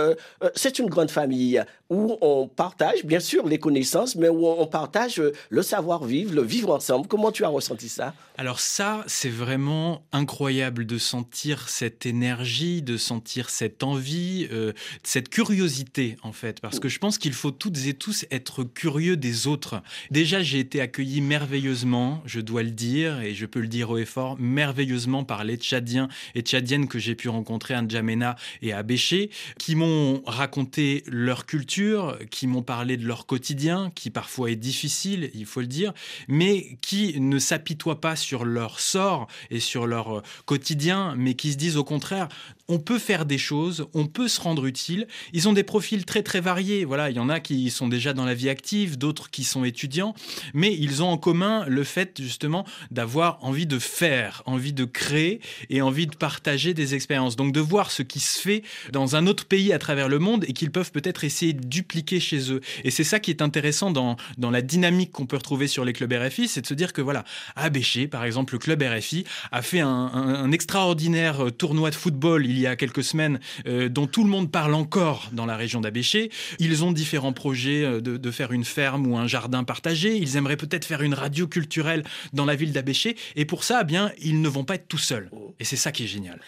c'est 0.55 0.79
une 0.79 0.87
grande 0.87 1.11
famille, 1.11 1.61
où 1.89 2.17
on 2.21 2.47
partage, 2.47 3.03
bien 3.03 3.19
sûr, 3.19 3.47
les 3.47 3.59
connaissances, 3.59 4.15
mais 4.15 4.29
où 4.29 4.47
on 4.47 4.67
partage 4.67 5.21
le 5.49 5.61
savoir-vivre, 5.61 6.33
le 6.33 6.43
vivre 6.43 6.73
ensemble. 6.73 7.07
Comment 7.07 7.31
tu 7.31 7.43
as 7.43 7.49
ressenti 7.49 7.89
ça? 7.89 8.13
Alors 8.37 8.59
ça, 8.59 9.03
c'est 9.07 9.29
vraiment 9.29 10.03
incroyable 10.27 10.85
de 10.85 10.97
sentir 10.97 11.69
cette 11.69 12.05
énergie, 12.05 12.81
de 12.81 12.97
sentir 12.97 13.49
cette 13.49 13.81
envie, 13.81 14.45
euh, 14.51 14.73
cette 15.01 15.29
curiosité 15.29 16.17
en 16.21 16.33
fait, 16.33 16.59
parce 16.59 16.81
que 16.81 16.89
je 16.89 16.99
pense 16.99 17.17
qu'il 17.17 17.31
faut 17.31 17.51
toutes 17.51 17.77
et 17.87 17.93
tous 17.93 18.25
être 18.29 18.65
curieux 18.65 19.15
des 19.15 19.47
autres. 19.47 19.81
Déjà, 20.11 20.43
j'ai 20.43 20.59
été 20.59 20.81
accueilli 20.81 21.21
merveilleusement, 21.21 22.21
je 22.25 22.41
dois 22.41 22.63
le 22.63 22.71
dire, 22.71 23.21
et 23.21 23.35
je 23.35 23.45
peux 23.45 23.61
le 23.61 23.69
dire 23.69 23.89
haut 23.89 23.97
et 23.97 24.05
fort, 24.05 24.35
merveilleusement 24.37 25.23
par 25.23 25.45
les 25.45 25.55
Tchadiens 25.55 26.09
et 26.35 26.41
Tchadiennes 26.41 26.89
que 26.89 26.99
j'ai 26.99 27.15
pu 27.15 27.29
rencontrer 27.29 27.73
à 27.73 27.81
N'Djamena 27.81 28.35
et 28.61 28.73
à 28.73 28.83
Béché, 28.83 29.29
qui 29.57 29.75
m'ont 29.75 30.23
raconté 30.25 31.05
leur 31.07 31.45
culture, 31.45 32.19
qui 32.31 32.47
m'ont 32.47 32.63
parlé 32.63 32.97
de 32.97 33.05
leur 33.05 33.27
quotidien, 33.27 33.93
qui 33.95 34.09
parfois 34.09 34.51
est 34.51 34.57
difficile, 34.57 35.31
il 35.33 35.45
faut 35.45 35.61
le 35.61 35.67
dire, 35.67 35.93
mais 36.27 36.77
qui 36.81 37.17
ne 37.21 37.39
s'apitoient 37.39 38.01
pas 38.01 38.17
sur 38.17 38.43
leur 38.43 38.81
sort 38.81 39.27
et 39.51 39.61
sur 39.61 39.87
leur 39.87 40.16
quotidien, 40.45 41.15
mais 41.17 41.33
qui 41.33 41.51
se 41.51 41.57
disent 41.57 41.77
au 41.77 41.83
contraire, 41.83 42.27
on 42.69 42.79
peut 42.79 42.99
faire 42.99 43.25
des 43.25 43.37
choses, 43.37 43.87
on 43.93 44.07
peut 44.07 44.27
se 44.27 44.41
rendre 44.41 44.65
utile. 44.65 45.07
Ils 45.33 45.47
ont 45.47 45.53
des 45.53 45.63
profils 45.63 46.05
très 46.05 46.23
très 46.23 46.41
variés. 46.41 46.85
Voilà, 46.85 47.09
il 47.09 47.15
y 47.15 47.19
en 47.19 47.29
a 47.29 47.39
qui 47.39 47.69
sont 47.69 47.87
déjà 47.87 48.13
dans 48.13 48.25
la 48.25 48.33
vie 48.33 48.49
active, 48.49 48.97
d'autres 48.97 49.29
qui 49.29 49.43
sont 49.43 49.63
étudiants, 49.63 50.13
mais 50.53 50.75
ils 50.77 51.03
ont 51.03 51.09
en 51.09 51.17
commun 51.17 51.65
le 51.67 51.83
fait 51.83 52.21
justement 52.21 52.65
d'avoir 52.91 53.43
envie 53.43 53.65
de 53.65 53.79
faire, 53.79 54.43
envie 54.45 54.73
de 54.73 54.85
créer 54.85 55.41
et 55.69 55.81
envie 55.81 56.07
de 56.07 56.15
partager 56.15 56.73
des 56.73 56.95
expériences. 56.95 57.35
Donc 57.35 57.53
de 57.53 57.59
voir 57.59 57.91
ce 57.91 58.03
qui 58.03 58.19
se 58.19 58.39
fait 58.39 58.63
dans 58.91 59.15
un 59.15 59.27
autre 59.27 59.45
pays 59.45 59.71
à 59.73 59.79
travers 59.79 60.09
le 60.09 60.19
monde 60.19 60.45
et 60.47 60.53
qu'ils 60.53 60.71
peuvent 60.71 60.91
peut-être 60.91 61.23
essayer 61.23 61.53
de 61.53 61.65
dupliquer 61.65 62.19
chez 62.19 62.51
eux. 62.51 62.61
Et 62.83 62.91
c'est 62.91 63.03
ça 63.03 63.19
qui 63.19 63.31
est 63.31 63.41
intéressant 63.41 63.91
dans, 63.91 64.17
dans 64.37 64.51
la 64.51 64.61
dynamique 64.61 65.11
qu'on 65.11 65.25
peut 65.25 65.37
retrouver 65.37 65.67
sur 65.67 65.85
les 65.85 65.93
clubs 65.93 66.11
RFI, 66.11 66.47
c'est 66.47 66.61
de 66.61 66.67
se 66.67 66.73
dire 66.73 66.93
que 66.93 67.01
voilà, 67.01 67.23
à 67.55 67.69
Béché, 67.69 68.07
par 68.07 68.23
exemple, 68.23 68.53
le 68.53 68.59
club 68.59 68.83
RFI 68.83 69.25
a 69.51 69.61
fait 69.61 69.79
un, 69.79 70.51
extraordinaire 70.51 71.45
tournoi 71.57 71.89
de 71.89 71.95
football 71.95 72.45
y 72.59 72.67
a 72.67 72.75
quelques 72.75 73.03
semaines 73.03 73.39
euh, 73.67 73.89
dont 73.89 74.07
tout 74.07 74.23
le 74.23 74.29
monde 74.29 74.51
parle 74.51 74.73
encore 74.73 75.29
dans 75.31 75.45
la 75.45 75.55
région 75.55 75.81
d'Abéché. 75.81 76.31
Ils 76.59 76.83
ont 76.83 76.91
différents 76.91 77.33
projets 77.33 77.83
euh, 77.83 78.01
de, 78.01 78.17
de, 78.17 78.31
faire 78.31 78.51
une 78.51 78.65
ferme 78.65 79.07
ou 79.07 79.17
un 79.17 79.27
jardin 79.27 79.63
partagé. 79.63 80.15
Ils 80.15 80.37
aimeraient 80.37 80.57
peut-être 80.57 80.85
faire 80.85 81.01
une 81.01 81.13
radio 81.13 81.47
culturelle 81.47 82.03
dans 82.33 82.45
la 82.45 82.55
ville 82.55 82.71
d'Abéché. 82.71 83.15
Et 83.35 83.45
pour 83.45 83.63
ça, 83.63 83.79
eh 83.81 83.85
bien, 83.85 84.11
ils 84.19 84.41
ne 84.41 84.49
vont 84.49 84.63
pas 84.63 84.75
être 84.75 84.87
tout 84.87 84.97
seuls. 84.97 85.29
Et 85.59 85.63
c'est 85.63 85.75
ça 85.75 85.91
qui 85.91 86.03
est 86.03 86.07
génial. 86.07 86.39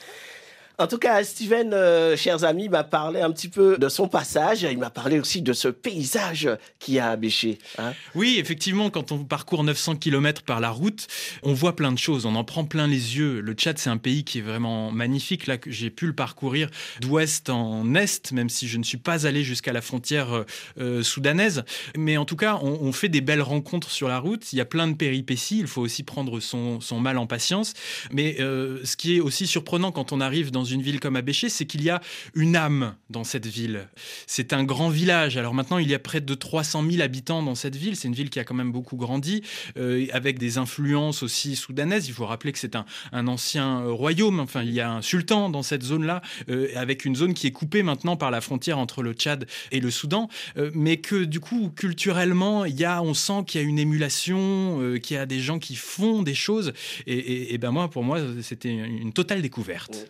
En 0.79 0.87
tout 0.87 0.97
cas, 0.97 1.21
Steven, 1.25 1.73
euh, 1.73 2.15
chers 2.15 2.45
amis, 2.45 2.69
m'a 2.69 2.85
parlé 2.85 3.19
un 3.19 3.31
petit 3.31 3.49
peu 3.49 3.77
de 3.77 3.89
son 3.89 4.07
passage. 4.07 4.61
Il 4.61 4.77
m'a 4.77 4.89
parlé 4.89 5.19
aussi 5.19 5.41
de 5.41 5.51
ce 5.51 5.67
paysage 5.67 6.49
qui 6.79 6.99
a 6.99 7.17
Béché. 7.17 7.59
Hein. 7.79 7.91
oui, 8.15 8.37
effectivement, 8.39 8.89
quand 8.89 9.11
on 9.11 9.25
parcourt 9.25 9.65
900 9.65 9.97
km 9.97 10.43
par 10.43 10.61
la 10.61 10.69
route, 10.69 11.07
on 11.43 11.51
voit 11.51 11.75
plein 11.75 11.91
de 11.91 11.97
choses. 11.97 12.25
On 12.25 12.33
en 12.35 12.45
prend 12.45 12.63
plein 12.63 12.87
les 12.87 13.17
yeux. 13.17 13.41
Le 13.41 13.51
Tchad, 13.51 13.77
c'est 13.77 13.89
un 13.89 13.97
pays 13.97 14.23
qui 14.23 14.37
est 14.37 14.41
vraiment 14.41 14.89
magnifique. 14.89 15.47
Là, 15.47 15.57
j'ai 15.67 15.89
pu 15.89 16.07
le 16.07 16.13
parcourir 16.13 16.69
d'ouest 17.01 17.49
en 17.49 17.93
est, 17.95 18.31
même 18.31 18.47
si 18.47 18.69
je 18.69 18.77
ne 18.77 18.83
suis 18.83 18.95
pas 18.95 19.27
allé 19.27 19.43
jusqu'à 19.43 19.73
la 19.73 19.81
frontière 19.81 20.31
euh, 20.31 20.45
euh, 20.79 21.03
soudanaise. 21.03 21.65
Mais 21.97 22.15
en 22.15 22.23
tout 22.23 22.37
cas, 22.37 22.57
on, 22.61 22.93
fait 22.93 23.09
des 23.09 23.21
belles 23.21 23.41
rencontres 23.41 23.91
sur 23.91 24.07
la 24.07 24.19
route. 24.19 24.53
Il 24.53 24.55
y 24.55 24.61
a 24.61 24.65
plein 24.65 24.87
de 24.87 24.95
péripéties. 24.95 25.59
Il 25.59 25.67
faut 25.67 25.81
aussi 25.81 26.03
prendre 26.03 26.39
son, 26.39 26.79
son 26.79 27.01
mal 27.01 27.17
en 27.17 27.27
patience. 27.27 27.73
Mais 28.13 28.37
ce 28.37 28.95
qui 28.95 29.17
est 29.17 29.19
aussi 29.19 29.45
surprenant 29.45 29.91
quand 29.91 30.13
on 30.13 30.21
arrive 30.21 30.51
dans 30.51 30.68
une 30.71 30.81
ville 30.81 30.99
comme 30.99 31.15
Abéché, 31.15 31.49
c'est 31.49 31.65
qu'il 31.65 31.83
y 31.83 31.89
a 31.89 32.01
une 32.35 32.55
âme 32.55 32.95
dans 33.09 33.23
cette 33.23 33.47
ville. 33.47 33.87
C'est 34.27 34.53
un 34.53 34.63
grand 34.63 34.89
village. 34.89 35.37
Alors 35.37 35.53
maintenant, 35.53 35.77
il 35.77 35.89
y 35.89 35.93
a 35.93 35.99
près 35.99 36.21
de 36.21 36.33
300 36.33 36.83
000 36.89 37.01
habitants 37.01 37.43
dans 37.43 37.55
cette 37.55 37.75
ville. 37.75 37.95
C'est 37.95 38.07
une 38.07 38.13
ville 38.13 38.29
qui 38.29 38.39
a 38.39 38.43
quand 38.43 38.55
même 38.55 38.71
beaucoup 38.71 38.97
grandi, 38.97 39.43
euh, 39.77 40.05
avec 40.11 40.39
des 40.39 40.57
influences 40.57 41.23
aussi 41.23 41.55
soudanaises. 41.55 42.07
Il 42.07 42.13
faut 42.13 42.25
rappeler 42.25 42.51
que 42.51 42.59
c'est 42.59 42.75
un, 42.75 42.85
ancien 43.27 43.81
euh, 43.81 43.91
royaume. 43.91 44.39
Enfin, 44.39 44.63
il 44.63 44.73
y 44.73 44.81
a 44.81 44.91
un 44.91 45.01
sultan 45.01 45.49
dans 45.49 45.63
cette 45.63 45.83
zone-là, 45.83 46.21
euh, 46.49 46.69
avec 46.75 47.05
une 47.05 47.15
zone 47.15 47.33
qui 47.33 47.47
est 47.47 47.51
coupée 47.51 47.83
maintenant 47.83 48.15
par 48.15 48.31
la 48.31 48.41
frontière 48.41 48.77
entre 48.77 49.03
le 49.03 49.13
Tchad 49.13 49.47
et 49.71 49.79
le 49.79 49.91
Soudan. 49.91 50.29
mais 50.73 50.97
que 50.97 51.23
du 51.23 51.39
coup, 51.39 51.71
culturellement, 51.75 52.65
il 52.65 52.79
y 52.79 52.85
a, 52.85 53.01
on 53.01 53.13
sent 53.13 53.43
qu'il 53.47 53.61
y 53.61 53.63
a 53.63 53.67
une 53.67 53.79
émulation, 53.79 54.97
qu'il 55.01 55.15
y 55.15 55.19
a 55.19 55.25
des 55.25 55.39
gens 55.39 55.59
qui 55.59 55.75
font 55.75 56.21
des 56.23 56.35
choses. 56.35 56.73
Et, 57.07 57.53
et 57.53 57.57
ben 57.57 57.71
moi, 57.71 57.89
pour 57.89 58.03
moi, 58.03 58.19
c'était 58.41 58.69
une 58.69 59.13
totale 59.13 59.41
découverte. 59.41 60.07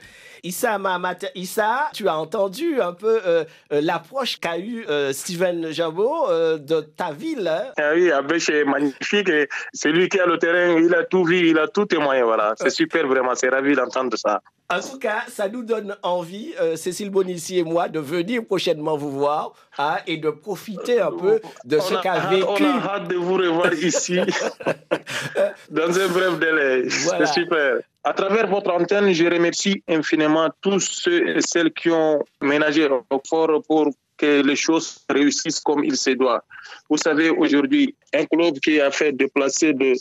Issa 0.50 1.90
tu 1.94 2.08
as 2.08 2.18
entendu 2.18 2.82
un 2.82 2.94
peu 2.94 3.22
euh, 3.26 3.44
euh, 3.72 3.82
l'approche 3.82 4.40
qu'a 4.40 4.58
eu 4.58 4.86
euh, 4.90 5.14
Steven 5.14 5.72
Jabot 5.72 6.28
de 6.58 6.82
ta 6.82 7.12
ville. 7.12 7.48
Hein? 7.48 7.72
Ah 7.78 7.92
oui, 7.94 8.12
Abèche 8.12 8.50
est 8.50 8.66
magnifique. 8.66 9.30
C'est 9.74 9.92
lui 9.92 10.10
qui 10.10 10.20
a 10.20 10.26
le 10.26 10.38
terrain, 10.38 10.80
il 10.80 10.94
a 10.96 11.04
tout 11.04 11.24
vu, 11.24 11.50
il 11.50 11.58
a 11.58 11.68
tout 11.68 11.86
témoigné. 11.86 12.24
Voilà. 12.24 12.54
C'est 12.58 12.70
super, 12.70 13.08
vraiment. 13.08 13.36
C'est 13.36 13.50
ravi 13.50 13.76
d'entendre 13.76 14.18
ça. 14.18 14.42
En 14.72 14.80
tout 14.80 15.00
cas, 15.00 15.24
ça 15.28 15.50
nous 15.50 15.64
donne 15.64 15.96
envie, 16.04 16.54
Cécile 16.76 17.10
Bonissi 17.10 17.58
et 17.58 17.64
moi, 17.64 17.90
de 17.90 18.00
venir 18.00 18.46
prochainement 18.46 18.98
vous 18.98 19.12
voir 19.12 19.54
hein, 19.80 19.98
et 20.06 20.18
de 20.18 20.30
profiter 20.30 21.02
un 21.02 21.12
peu 21.12 21.42
de 21.66 21.80
ce 21.80 21.96
qu'a 21.96 22.20
vécu. 22.28 22.46
On 22.48 22.80
a 22.80 22.86
hâte 22.86 23.08
de 23.08 23.16
vous 23.16 23.34
revoir 23.34 23.74
ici 23.74 24.20
dans 25.72 26.00
un 26.00 26.08
bref 26.08 26.40
délai. 26.40 26.90
C'est 26.90 27.26
super. 27.26 27.80
À 28.04 28.14
travers 28.14 28.48
votre 28.48 28.72
antenne, 28.72 29.12
je 29.12 29.26
remercie 29.26 29.84
infiniment 29.88 30.50
tous 30.62 30.80
ceux 30.80 31.38
et 31.38 31.42
celles 31.42 31.74
qui 31.74 31.90
ont 31.90 32.24
ménagé 32.42 32.88
fort 33.28 33.62
pour 33.68 33.90
que 34.18 34.42
les 34.42 34.56
choses 34.56 35.00
réussissent 35.10 35.60
comme 35.60 35.84
il 35.84 35.98
se 35.98 36.12
doit. 36.12 36.44
Vous 36.90 36.98
savez, 36.98 37.30
aujourd'hui, 37.30 37.96
un 38.14 38.26
club 38.26 38.60
qui 38.60 38.80
a 38.80 38.92
fait 38.92 39.12
déplacer 39.12 39.74
des 39.74 39.98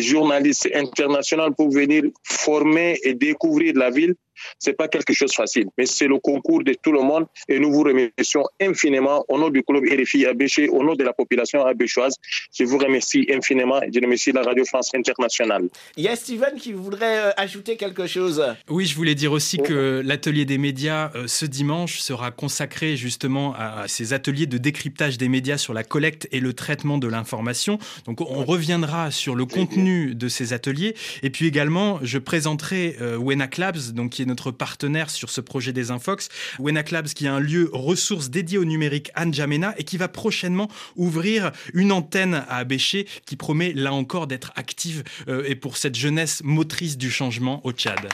journalistes 0.00 0.68
internationaux 0.74 1.50
pour 1.52 1.70
venir 1.70 2.04
former 2.24 2.98
et 3.04 3.14
découvrir 3.14 3.74
la 3.74 3.90
ville, 3.90 4.14
c'est 4.58 4.74
pas 4.74 4.88
quelque 4.88 5.12
chose 5.12 5.30
de 5.30 5.34
facile, 5.34 5.66
mais 5.76 5.86
c'est 5.86 6.06
le 6.06 6.18
concours 6.18 6.62
de 6.64 6.74
tout 6.74 6.92
le 6.92 7.02
monde 7.02 7.26
et 7.48 7.58
nous 7.58 7.72
vous 7.72 7.82
remercions 7.82 8.44
infiniment 8.60 9.24
au 9.28 9.38
nom 9.38 9.50
du 9.50 9.62
club 9.62 9.84
RFI 9.84 10.26
Abéché, 10.26 10.68
au 10.68 10.82
nom 10.82 10.94
de 10.94 11.04
la 11.04 11.12
population 11.12 11.64
abéchoise. 11.64 12.14
Je 12.52 12.64
vous 12.64 12.78
remercie 12.78 13.26
infiniment 13.32 13.82
et 13.82 13.90
je 13.92 14.00
remercie 14.00 14.32
la 14.32 14.42
Radio 14.42 14.64
France 14.64 14.90
Internationale. 14.94 15.68
Il 15.96 16.04
y 16.04 16.08
a 16.08 16.16
Steven 16.16 16.54
qui 16.58 16.72
voudrait 16.72 17.18
euh, 17.18 17.30
ajouter 17.36 17.76
quelque 17.76 18.06
chose. 18.06 18.42
Oui, 18.68 18.86
je 18.86 18.94
voulais 18.94 19.14
dire 19.14 19.32
aussi 19.32 19.58
que 19.58 20.02
l'atelier 20.04 20.44
des 20.44 20.58
médias 20.58 21.10
euh, 21.14 21.26
ce 21.26 21.46
dimanche 21.46 21.98
sera 22.00 22.30
consacré 22.30 22.96
justement 22.96 23.54
à 23.54 23.88
ces 23.88 24.12
ateliers 24.12 24.46
de 24.46 24.58
décryptage 24.58 25.18
des 25.18 25.28
médias 25.28 25.58
sur 25.58 25.74
la 25.74 25.84
collecte 25.84 26.28
et 26.32 26.40
le 26.40 26.52
traitement 26.52 26.98
de 26.98 27.06
l'information. 27.06 27.78
Donc 28.04 28.20
on 28.20 28.44
reviendra 28.44 29.10
sur 29.10 29.34
le 29.34 29.46
contenu 29.46 30.14
de 30.14 30.28
ces 30.28 30.52
ateliers 30.52 30.94
et 31.22 31.30
puis 31.30 31.46
également 31.46 31.98
je 32.02 32.18
présenterai 32.18 32.96
euh, 33.00 33.16
Wena 33.18 33.48
Labs 33.58 33.92
donc 33.92 34.10
qui 34.10 34.22
est 34.22 34.26
notre 34.30 34.50
partenaire 34.50 35.10
sur 35.10 35.28
ce 35.28 35.40
projet 35.40 35.72
des 35.72 35.90
Infox. 35.90 36.28
Wenac 36.58 36.90
Labs, 36.90 37.08
qui 37.08 37.26
est 37.26 37.28
un 37.28 37.40
lieu 37.40 37.68
ressources 37.72 38.30
dédié 38.30 38.56
au 38.56 38.64
numérique 38.64 39.10
Anjamena 39.16 39.74
et 39.76 39.84
qui 39.84 39.96
va 39.96 40.08
prochainement 40.08 40.68
ouvrir 40.96 41.52
une 41.74 41.92
antenne 41.92 42.46
à 42.48 42.56
Abéché 42.56 43.06
qui 43.26 43.36
promet 43.36 43.72
là 43.74 43.92
encore 43.92 44.26
d'être 44.26 44.52
active 44.56 45.02
euh, 45.28 45.44
et 45.46 45.54
pour 45.54 45.76
cette 45.76 45.96
jeunesse 45.96 46.42
motrice 46.44 46.96
du 46.96 47.10
changement 47.10 47.60
au 47.64 47.72
Tchad. 47.72 48.08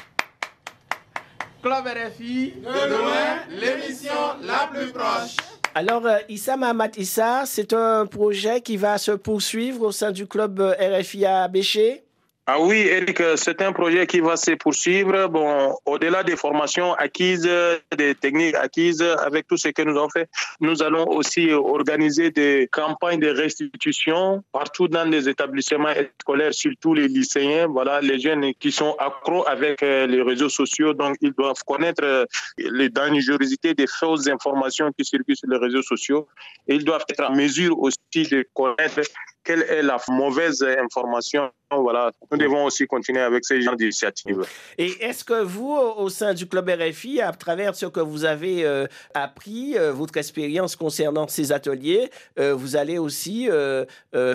Club 1.62 1.84
RFI, 1.84 2.54
de 2.62 2.90
loin, 2.90 3.40
l'émission 3.50 4.12
la 4.42 4.70
plus 4.72 4.92
proche. 4.92 5.36
Alors, 5.74 6.06
euh, 6.06 6.18
Issa 6.30 6.56
Mahamat 6.56 6.96
Issa, 6.96 7.42
c'est 7.44 7.74
un 7.74 8.06
projet 8.06 8.62
qui 8.62 8.78
va 8.78 8.96
se 8.98 9.12
poursuivre 9.12 9.82
au 9.82 9.92
sein 9.92 10.10
du 10.10 10.26
club 10.26 10.60
euh, 10.60 10.74
RFI 10.80 11.26
à 11.26 11.48
Béché 11.48 12.05
ah 12.48 12.60
oui, 12.60 12.86
Eric, 12.88 13.20
c'est 13.34 13.60
un 13.60 13.72
projet 13.72 14.06
qui 14.06 14.20
va 14.20 14.36
se 14.36 14.52
poursuivre. 14.52 15.26
Bon, 15.26 15.74
au-delà 15.84 16.22
des 16.22 16.36
formations 16.36 16.94
acquises, 16.94 17.50
des 17.98 18.14
techniques 18.14 18.54
acquises, 18.54 19.02
avec 19.02 19.48
tout 19.48 19.56
ce 19.56 19.66
que 19.70 19.82
nous 19.82 19.98
avons 19.98 20.08
fait, 20.08 20.28
nous 20.60 20.80
allons 20.80 21.08
aussi 21.08 21.50
organiser 21.50 22.30
des 22.30 22.68
campagnes 22.70 23.18
de 23.18 23.30
restitution 23.30 24.44
partout 24.52 24.86
dans 24.86 25.10
les 25.10 25.28
établissements 25.28 25.92
scolaires, 26.20 26.54
surtout 26.54 26.94
les 26.94 27.08
lycéens. 27.08 27.66
Voilà, 27.66 28.00
les 28.00 28.20
jeunes 28.20 28.54
qui 28.54 28.70
sont 28.70 28.94
accros 29.00 29.44
avec 29.48 29.82
euh, 29.82 30.06
les 30.06 30.22
réseaux 30.22 30.48
sociaux, 30.48 30.94
donc 30.94 31.16
ils 31.22 31.32
doivent 31.32 31.64
connaître 31.66 32.04
euh, 32.04 32.26
les 32.58 32.90
dangerosités 32.90 33.74
des 33.74 33.88
fausses 33.88 34.28
informations 34.28 34.92
qui 34.96 35.04
circulent 35.04 35.36
sur 35.36 35.50
les 35.50 35.58
réseaux 35.58 35.82
sociaux. 35.82 36.28
Et 36.68 36.76
ils 36.76 36.84
doivent 36.84 37.06
être 37.08 37.24
en 37.24 37.34
mesure 37.34 37.76
aussi 37.80 38.22
de 38.30 38.46
connaître 38.54 39.00
quelle 39.46 39.62
est 39.62 39.82
la 39.82 39.98
mauvaise 40.08 40.62
information. 40.62 41.50
Voilà, 41.70 42.10
nous 42.30 42.36
devons 42.36 42.64
aussi 42.64 42.86
continuer 42.86 43.20
avec 43.20 43.44
ces 43.44 43.62
genres 43.62 43.76
d'initiatives. 43.76 44.44
Et 44.76 45.04
est-ce 45.04 45.24
que 45.24 45.42
vous, 45.42 45.72
au 45.72 46.08
sein 46.08 46.34
du 46.34 46.48
Club 46.48 46.68
RFI, 46.68 47.20
à 47.20 47.32
travers 47.32 47.74
ce 47.74 47.86
que 47.86 48.00
vous 48.00 48.24
avez 48.24 48.66
euh, 48.66 48.86
appris, 49.14 49.78
euh, 49.78 49.92
votre 49.92 50.16
expérience 50.16 50.76
concernant 50.76 51.28
ces 51.28 51.52
ateliers, 51.52 52.10
euh, 52.38 52.54
vous 52.54 52.76
allez 52.76 52.98
aussi 52.98 53.48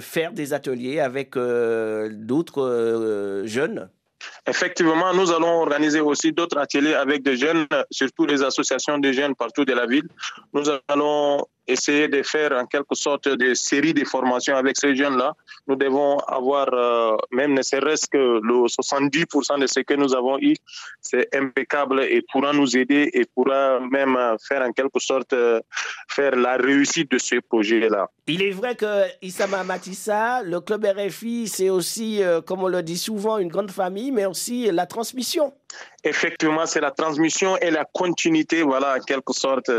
faire 0.02 0.32
des 0.32 0.54
ateliers 0.54 1.00
avec 1.00 1.36
d'autres 1.36 3.44
jeunes? 3.46 3.90
Effectivement, 4.48 5.14
nous 5.14 5.32
allons 5.32 5.62
organiser 5.62 6.00
aussi 6.00 6.32
d'autres 6.32 6.58
ateliers 6.58 6.94
avec 6.94 7.24
des 7.24 7.36
jeunes, 7.36 7.66
surtout 7.90 8.26
les 8.26 8.44
associations 8.44 8.98
de 8.98 9.12
jeunes 9.12 9.36
partout 9.36 9.66
de 9.66 9.74
la 9.74 9.86
ville. 9.86 10.08
Nous 10.54 10.64
allons 10.88 11.46
essayer 11.72 12.08
de 12.08 12.22
faire 12.24 12.52
en 12.54 12.66
quelque 12.66 12.96
sorte 12.96 13.28
des 13.30 13.56
séries 13.56 13.94
de 13.94 14.06
formations 14.06 14.56
avec 14.56 14.78
ces 14.78 14.96
jeunes-là. 14.96 15.34
Nous 15.68 15.76
devons 15.76 16.18
avoir, 16.20 16.68
euh, 16.74 17.18
même 17.32 17.54
ne 17.54 17.62
serait-ce 17.62 18.08
que 18.08 18.18
le 18.18 18.68
70% 18.68 19.60
de 19.60 19.68
ce 19.68 19.80
que 19.82 19.94
nous 19.94 20.14
avons 20.14 20.38
eu, 20.40 20.56
c'est 21.02 21.34
impeccable 21.36 22.02
et 22.04 22.22
pourra 22.32 22.54
nous 22.54 22.76
aider 22.78 23.10
et 23.14 23.26
pourra 23.34 23.80
même 23.80 24.18
faire 24.48 24.62
en 24.62 24.72
quelque 24.72 25.00
sorte 25.00 25.34
euh, 25.34 25.60
faire 26.08 26.36
la 26.36 26.58
réussite 26.58 27.12
de 27.12 27.18
ce 27.18 27.36
projet-là. 27.40 28.08
Il 28.28 28.42
est 28.42 28.52
vrai 28.52 28.76
que 28.76 29.04
Issama 29.22 29.64
Matissa, 29.64 30.42
le 30.44 30.62
club 30.62 30.86
RFI, 30.86 31.48
c'est 31.48 31.70
aussi, 31.70 32.24
euh, 32.24 32.42
comme 32.42 32.64
on 32.64 32.68
le 32.68 32.82
dit 32.82 32.98
souvent, 32.98 33.38
une 33.38 33.50
grande 33.50 33.72
famille, 33.72 34.12
mais 34.12 34.26
aussi 34.26 34.72
la 34.72 34.86
transmission. 34.86 35.54
Effectivement, 36.04 36.66
c'est 36.66 36.82
la 36.82 36.90
transmission 36.90 37.58
et 37.58 37.70
la 37.70 37.86
continuité, 37.86 38.64
voilà, 38.64 38.96
en 38.98 39.00
quelque 39.00 39.34
sorte. 39.34 39.70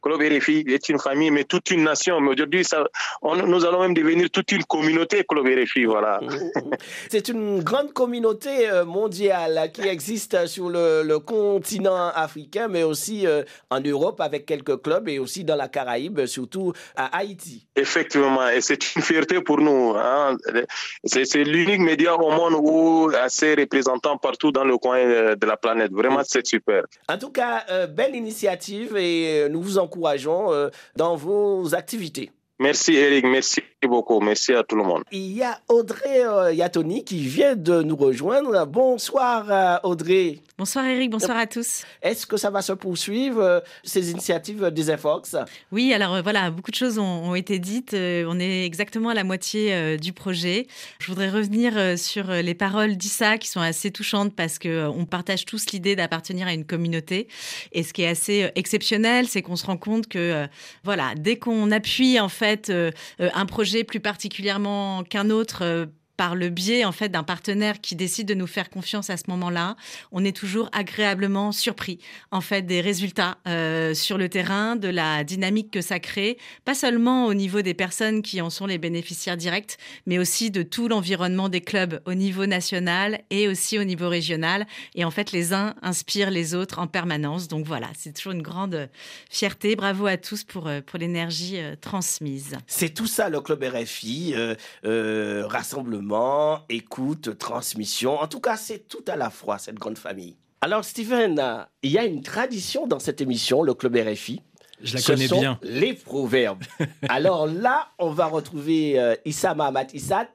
Club 0.00 0.20
RFI 0.20 0.64
est 0.68 0.88
une 0.88 1.00
famille, 1.00 1.32
mais 1.32 1.42
toute 1.42 1.70
une 1.72 1.82
nation. 1.82 2.20
Mais 2.20 2.30
aujourd'hui, 2.30 2.64
nous 3.22 3.64
allons 3.64 3.80
même 3.80 3.94
devenir 3.94 4.30
toute 4.30 4.52
une 4.52 4.62
communauté, 4.64 5.24
Club 5.28 5.46
RFI, 5.46 5.86
voilà. 5.86 6.20
C'est 7.10 7.28
une 7.28 7.64
grande 7.64 7.92
communauté 7.92 8.70
euh, 8.70 8.84
mondiale 8.84 9.70
qui 9.72 9.82
existe 9.88 10.46
sur 10.46 10.68
le, 10.70 11.16
continent 11.18 12.12
africain, 12.14 12.68
mais 12.68 12.84
aussi 12.84 13.26
euh, 13.26 13.42
en 13.70 13.80
Europe 13.80 14.20
avec 14.20 14.46
quelques 14.46 14.80
clubs 14.82 15.08
et 15.08 15.18
aussi 15.18 15.42
dans 15.42 15.56
la 15.56 15.66
Caraïbe, 15.66 16.26
surtout 16.26 16.72
à 16.94 17.16
Haïti. 17.16 17.66
Effectivement, 17.74 18.48
et 18.48 18.60
c'est 18.60 18.94
une 18.94 19.02
fierté 19.02 19.40
pour 19.40 19.58
nous. 19.58 19.94
Hein. 19.96 20.36
C'est 21.04 21.42
l'unique 21.42 21.80
média 21.80 22.14
au 22.14 22.30
monde 22.30 22.54
où 22.58 23.10
a 23.14 23.28
ses 23.28 23.54
représentants 23.54 24.18
partout 24.18 24.52
dans 24.52 24.64
le 24.64 24.78
coin 24.78 24.98
euh, 24.98 25.25
de 25.34 25.46
la 25.46 25.56
planète. 25.56 25.92
Vraiment, 25.92 26.22
c'est 26.24 26.46
super. 26.46 26.84
En 27.08 27.18
tout 27.18 27.30
cas, 27.30 27.64
euh, 27.70 27.86
belle 27.86 28.14
initiative 28.14 28.96
et 28.96 29.42
euh, 29.42 29.48
nous 29.48 29.62
vous 29.62 29.78
encourageons 29.78 30.52
euh, 30.52 30.68
dans 30.96 31.16
vos 31.16 31.74
activités. 31.74 32.30
Merci 32.58 32.94
Eric, 32.94 33.26
merci 33.26 33.60
beaucoup, 33.88 34.20
merci 34.20 34.52
à 34.52 34.62
tout 34.62 34.76
le 34.76 34.84
monde. 34.84 35.02
Il 35.12 35.32
y 35.32 35.42
a 35.42 35.58
Audrey 35.68 36.22
Yatoni 36.54 37.04
qui 37.04 37.18
vient 37.18 37.56
de 37.56 37.82
nous 37.82 37.96
rejoindre. 37.96 38.66
Bonsoir 38.66 39.80
Audrey. 39.84 40.40
Bonsoir 40.58 40.86
Eric, 40.86 41.10
bonsoir 41.10 41.36
à 41.36 41.46
tous. 41.46 41.84
Est-ce 42.00 42.26
que 42.26 42.38
ça 42.38 42.48
va 42.48 42.62
se 42.62 42.72
poursuivre, 42.72 43.42
euh, 43.42 43.60
ces 43.84 44.10
initiatives 44.10 44.70
des 44.70 44.90
Infox 44.90 45.36
Oui, 45.70 45.92
alors 45.92 46.14
euh, 46.14 46.22
voilà, 46.22 46.50
beaucoup 46.50 46.70
de 46.70 46.76
choses 46.76 46.98
ont, 46.98 47.34
été 47.34 47.58
dites. 47.58 47.92
Euh, 47.92 48.24
on 48.26 48.40
est 48.40 48.64
exactement 48.64 49.10
à 49.10 49.14
la 49.14 49.22
moitié 49.22 49.98
du 49.98 50.14
projet. 50.14 50.66
Je 50.98 51.08
voudrais 51.08 51.28
revenir 51.28 51.98
sur 51.98 52.28
les 52.30 52.54
paroles 52.54 52.96
d'Issa 52.96 53.36
qui 53.36 53.48
sont 53.48 53.60
assez 53.60 53.90
touchantes 53.90 54.34
parce 54.34 54.58
qu'on 54.58 55.04
partage 55.04 55.44
tous 55.44 55.72
l'idée 55.72 55.94
d'appartenir 55.94 56.46
à 56.46 56.54
une 56.54 56.64
communauté. 56.64 57.28
Et 57.72 57.82
ce 57.82 57.92
qui 57.92 58.02
est 58.02 58.08
assez 58.08 58.50
exceptionnel, 58.54 59.28
c'est 59.28 59.42
qu'on 59.42 59.56
se 59.56 59.66
rend 59.66 59.76
compte 59.76 60.06
que 60.06 60.46
voilà, 60.84 61.12
dès 61.16 61.36
qu'on 61.36 61.70
appuie 61.70 62.18
en 62.18 62.30
fait 62.30 62.72
un 63.18 63.46
projet 63.46 63.75
plus 63.84 64.00
particulièrement 64.00 65.04
qu'un 65.04 65.30
autre, 65.30 65.88
par 66.16 66.34
le 66.34 66.48
biais 66.48 66.84
en 66.84 66.92
fait 66.92 67.08
d'un 67.08 67.22
partenaire 67.22 67.80
qui 67.80 67.96
décide 67.96 68.28
de 68.28 68.34
nous 68.34 68.46
faire 68.46 68.70
confiance 68.70 69.10
à 69.10 69.16
ce 69.16 69.24
moment-là, 69.28 69.76
on 70.12 70.24
est 70.24 70.36
toujours 70.36 70.68
agréablement 70.72 71.52
surpris 71.52 71.98
en 72.30 72.40
fait 72.40 72.62
des 72.62 72.80
résultats 72.80 73.38
euh, 73.46 73.94
sur 73.94 74.18
le 74.18 74.28
terrain, 74.28 74.76
de 74.76 74.88
la 74.88 75.24
dynamique 75.24 75.70
que 75.70 75.80
ça 75.80 76.00
crée, 76.00 76.38
pas 76.64 76.74
seulement 76.74 77.26
au 77.26 77.34
niveau 77.34 77.62
des 77.62 77.74
personnes 77.74 78.22
qui 78.22 78.40
en 78.40 78.50
sont 78.50 78.66
les 78.66 78.78
bénéficiaires 78.78 79.36
directs, 79.36 79.76
mais 80.06 80.18
aussi 80.18 80.50
de 80.50 80.62
tout 80.62 80.88
l'environnement 80.88 81.48
des 81.48 81.60
clubs 81.60 82.00
au 82.06 82.14
niveau 82.14 82.46
national 82.46 83.20
et 83.30 83.48
aussi 83.48 83.78
au 83.78 83.84
niveau 83.84 84.08
régional. 84.08 84.66
Et 84.94 85.04
en 85.04 85.10
fait, 85.10 85.32
les 85.32 85.52
uns 85.52 85.74
inspirent 85.82 86.30
les 86.30 86.54
autres 86.54 86.78
en 86.78 86.86
permanence. 86.86 87.48
Donc 87.48 87.66
voilà, 87.66 87.88
c'est 87.96 88.14
toujours 88.14 88.32
une 88.32 88.42
grande 88.42 88.88
fierté. 89.30 89.76
Bravo 89.76 90.06
à 90.06 90.16
tous 90.16 90.44
pour 90.44 90.66
euh, 90.66 90.80
pour 90.84 90.98
l'énergie 90.98 91.58
euh, 91.58 91.74
transmise. 91.80 92.56
C'est 92.66 92.94
tout 92.94 93.06
ça 93.06 93.28
le 93.28 93.40
club 93.40 93.62
RFI, 93.62 94.34
rassemblement 94.82 96.05
écoute, 96.68 97.38
transmission. 97.38 98.20
En 98.20 98.28
tout 98.28 98.40
cas, 98.40 98.56
c'est 98.56 98.88
tout 98.88 99.04
à 99.08 99.16
la 99.16 99.30
fois, 99.30 99.58
cette 99.58 99.76
grande 99.76 99.98
famille. 99.98 100.36
Alors, 100.60 100.84
Steven, 100.84 101.66
il 101.82 101.90
y 101.90 101.98
a 101.98 102.04
une 102.04 102.22
tradition 102.22 102.86
dans 102.86 102.98
cette 102.98 103.20
émission, 103.20 103.62
le 103.62 103.74
Club 103.74 103.96
RFI. 103.96 104.42
Je 104.82 104.94
la 104.96 105.02
connais 105.02 105.28
bien. 105.28 105.58
Les 105.62 105.94
proverbes. 105.94 106.62
Alors 107.08 107.46
là, 107.46 107.88
on 107.98 108.10
va 108.10 108.26
retrouver 108.26 108.98
euh, 108.98 109.14
Issa 109.24 109.54
Mahamat 109.54 109.86
Issa. 109.94 110.28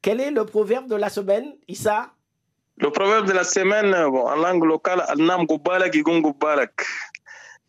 Quel 0.00 0.20
est 0.20 0.30
le 0.30 0.44
proverbe 0.44 0.88
de 0.88 0.96
la 0.96 1.08
semaine, 1.08 1.52
Issa? 1.68 2.10
Le 2.78 2.90
proverbe 2.90 3.26
de 3.26 3.32
la 3.32 3.44
semaine, 3.44 3.94
en 3.94 4.36
langue 4.36 4.64
locale, 4.64 5.04
Al-Nam 5.06 5.46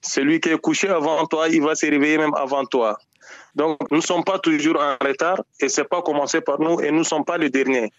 Celui 0.01 0.39
qui 0.39 0.50
est 0.50 0.57
couché 0.57 0.89
avant 0.89 1.25
toi, 1.25 1.50
il 1.50 1.62
va 1.62 1.75
se 1.75 1.85
réveiller 1.85 2.17
même 2.17 2.33
avant 2.35 2.65
toi. 2.65 2.97
Donc, 3.55 3.77
nous 3.91 3.98
ne 3.98 4.01
sommes 4.01 4.24
pas 4.24 4.39
toujours 4.39 4.79
en 4.79 4.95
retard 5.05 5.41
et 5.60 5.69
ce 5.69 5.81
n'est 5.81 5.88
pas 5.88 6.01
commencé 6.01 6.41
par 6.41 6.60
nous 6.60 6.81
et 6.81 6.91
nous 6.91 7.00
ne 7.00 7.03
sommes 7.03 7.25
pas 7.25 7.38
les 7.38 7.50
derniers. 7.50 7.91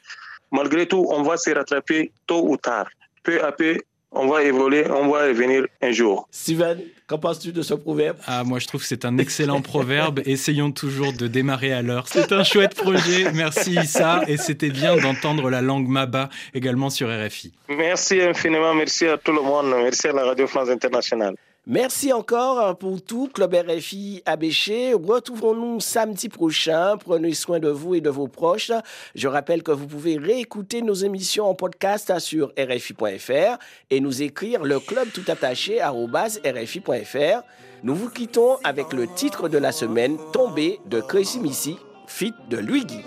Malgré 0.51 0.87
tout, 0.87 1.07
on 1.11 1.23
va 1.23 1.37
se 1.37 1.51
rattraper 1.51 2.13
tôt 2.27 2.49
ou 2.49 2.57
tard. 2.57 2.89
Peu 3.23 3.43
à 3.43 3.53
peu, 3.53 3.79
on 4.15 4.29
va 4.29 4.43
évoluer, 4.45 4.85
on 4.91 5.09
va 5.09 5.27
revenir 5.27 5.67
un 5.83 5.91
jour. 5.91 6.29
Steven, 6.31 6.81
qu'en 7.07 7.19
penses-tu 7.19 7.53
de 7.53 7.63
ce 7.63 7.75
proverbe? 7.75 8.17
Ah, 8.27 8.45
moi 8.45 8.59
je 8.61 8.67
trouve 8.67 8.81
que 8.81 8.87
c'est 8.87 9.05
un 9.05 9.19
excellent 9.19 9.61
proverbe. 9.61 10.21
Essayons 10.27 10.71
toujours 10.71 11.13
de 11.13 11.27
démarrer 11.27 11.73
à 11.73 11.83
l'heure. 11.83 12.07
C'est 12.07 12.33
un 12.33 12.45
chouette 12.45 12.75
projet. 12.75 13.33
Merci 13.33 13.75
Issa. 13.75 14.23
Et 14.29 14.37
c'était 14.37 14.71
bien 14.71 14.97
d'entendre 14.97 15.51
la 15.51 15.63
langue 15.63 15.89
Maba 15.89 16.29
également 16.55 16.91
sur 16.91 17.09
RFI. 17.09 17.53
Merci 17.69 18.21
infiniment. 18.21 18.75
Merci 18.75 19.07
à 19.07 19.19
tout 19.19 19.33
le 19.33 19.43
monde. 19.43 19.75
Merci 19.83 20.09
à 20.09 20.13
la 20.13 20.25
Radio 20.25 20.47
France 20.47 20.69
Internationale. 20.69 21.35
Merci 21.67 22.13
encore 22.13 22.77
pour 22.77 23.03
tout, 23.03 23.31
Club 23.33 23.55
RFI 23.55 24.23
Abéché. 24.27 24.93
Retrouvons-nous 24.93 25.81
samedi 25.81 26.29
prochain. 26.29 26.99
Prenez 26.99 27.33
soin 27.33 27.59
de 27.59 27.71
vous 27.71 27.95
et 27.95 28.03
de 28.03 28.11
vos 28.11 28.29
proches. 28.29 28.71
Je 29.15 29.29
rappelle 29.29 29.63
que 29.63 29.73
vous 29.73 29.87
pouvez 29.87 30.19
réécouter 30.19 30.83
nos 30.83 30.93
émissions 30.93 31.49
en 31.49 31.55
podcast 31.55 32.19
sur 32.19 32.53
RFI.fr 32.59 33.57
et 33.89 34.01
nous 34.01 34.23
écrire 34.23 34.63
le 34.63 34.79
club 34.79 35.09
tout 35.15 35.25
attaché 35.27 35.83
RFI.fr. 35.83 37.43
Nous 37.83 37.95
vous 37.95 38.11
quittons 38.11 38.57
avec 38.63 38.93
le 38.93 39.07
titre 39.07 39.49
de 39.49 39.57
la 39.57 39.73
semaine, 39.73 40.19
Tombé 40.35 40.81
de 40.85 41.01
Crazy 41.01 41.41
Missy, 41.41 41.79
fit 42.07 42.35
de 42.51 42.59
Louis 42.59 42.85
Guy 42.85 43.01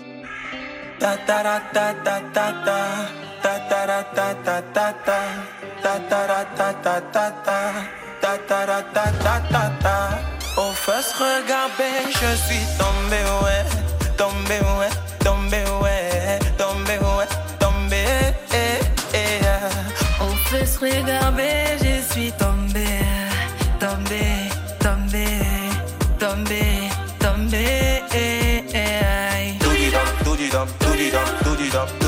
ta 8.20 8.36
ta 8.48 8.66
ta 8.66 8.82
ta 8.94 9.12
ta 9.22 9.40
ta 9.50 9.70
ta. 9.82 10.38
Regarder, 11.18 12.10
je 12.10 12.36
suis 12.46 12.64
tombé 12.78 13.20
ouais, 13.42 13.64
tombé 14.16 14.58
ouais, 14.78 14.88
tombé 15.24 15.62
ouais, 15.82 16.38
tombé 16.56 16.98
ouais, 16.98 17.26
tombé. 17.58 18.04
Eh, 18.52 18.80
eh. 19.14 20.22
Aux 20.22 20.34
fesses 20.48 20.78
regarder, 20.78 21.76
je 21.82 22.12
suis 22.12 22.32
tombé, 22.32 22.86
tombé, 23.78 24.50
tombé, 24.80 25.26
tombé, 26.18 26.62
tombé. 27.18 28.02
Tout 29.60 30.36
dit 30.36 30.50
dom, 30.50 30.66
tout 30.80 30.96
dit 30.96 31.10
tout 31.44 31.56
dit 31.56 31.70
tout 31.70 31.98
dit. 32.00 32.07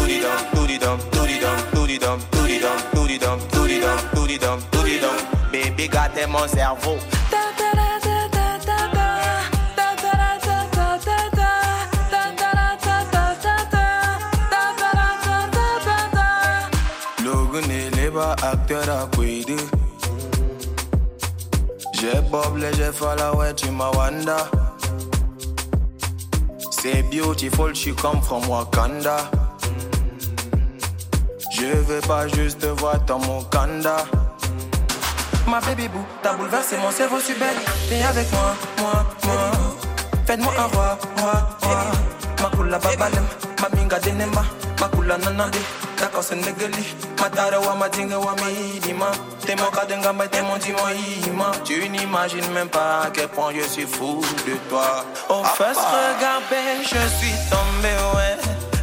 Mon 6.41 6.49
cerveau. 6.49 6.97
acteur 18.43 18.89
à 18.89 19.07
cuider. 19.17 19.57
J'ai 21.95 22.21
bob 22.31 22.59
j'ai 22.77 22.93
follow 22.93 23.39
ouais 23.39 23.55
tu 23.55 23.71
m'as 23.71 23.91
wanda. 23.91 24.49
C'est 26.71 27.03
beautiful, 27.11 27.75
she 27.75 27.95
come 27.95 28.21
from 28.23 28.49
Wakanda. 28.49 29.31
Je 31.53 31.67
veux 31.67 32.01
pas 32.01 32.27
juste 32.29 32.65
voir 32.67 33.01
dans 33.07 33.19
mon 33.19 33.43
kanda. 33.45 34.05
Ma 35.51 35.59
baby 35.59 35.89
boo, 35.89 35.99
t'as 36.23 36.35
bouleversé 36.35 36.77
mon 36.77 36.93
cerveau, 36.93 37.19
je 37.19 37.25
suis 37.25 37.35
belle. 37.35 37.49
T'es 37.89 38.01
avec 38.05 38.31
moi, 38.31 38.55
moi, 38.79 39.05
moi. 39.25 39.51
Faites-moi 40.25 40.53
un 40.57 40.77
roi, 40.77 40.99
roi, 41.19 41.33
roi. 41.61 41.83
Makula 42.41 42.79
babalem, 42.79 43.27
ma 43.61 43.69
minga 43.77 43.99
denemba. 43.99 44.45
Makula 44.81 45.19
nanande, 45.19 45.57
d'accord 45.99 46.23
c'est 46.23 46.37
negeli. 46.37 46.95
Matara 47.21 47.59
wa 47.59 47.75
madinga 47.75 48.21
wa 48.21 48.37
midima. 48.37 49.11
T'es 49.45 49.57
mon 49.57 49.73
kadenga, 49.73 50.13
mais 50.13 50.29
t'es 50.29 50.41
mon 50.41 50.57
ima. 51.27 51.51
Tu 51.65 51.89
n'imagines 51.89 52.49
même 52.53 52.69
pas 52.69 53.07
à 53.07 53.11
quel 53.13 53.27
point 53.27 53.53
je 53.53 53.67
suis 53.67 53.89
fou 53.89 54.23
de 54.47 54.55
toi. 54.69 55.05
Au 55.31 55.43
first 55.43 55.81
regard, 55.81 56.43
ben, 56.49 56.79
je 56.81 56.87
suis 57.19 57.35
tombé, 57.51 57.93
ouais. 58.15 58.37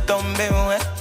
Tombé, 0.05 0.49
ouais. 0.67 0.96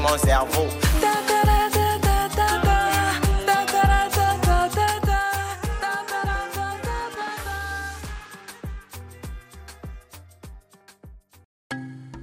Mon 0.00 0.16
cerveau 0.18 0.89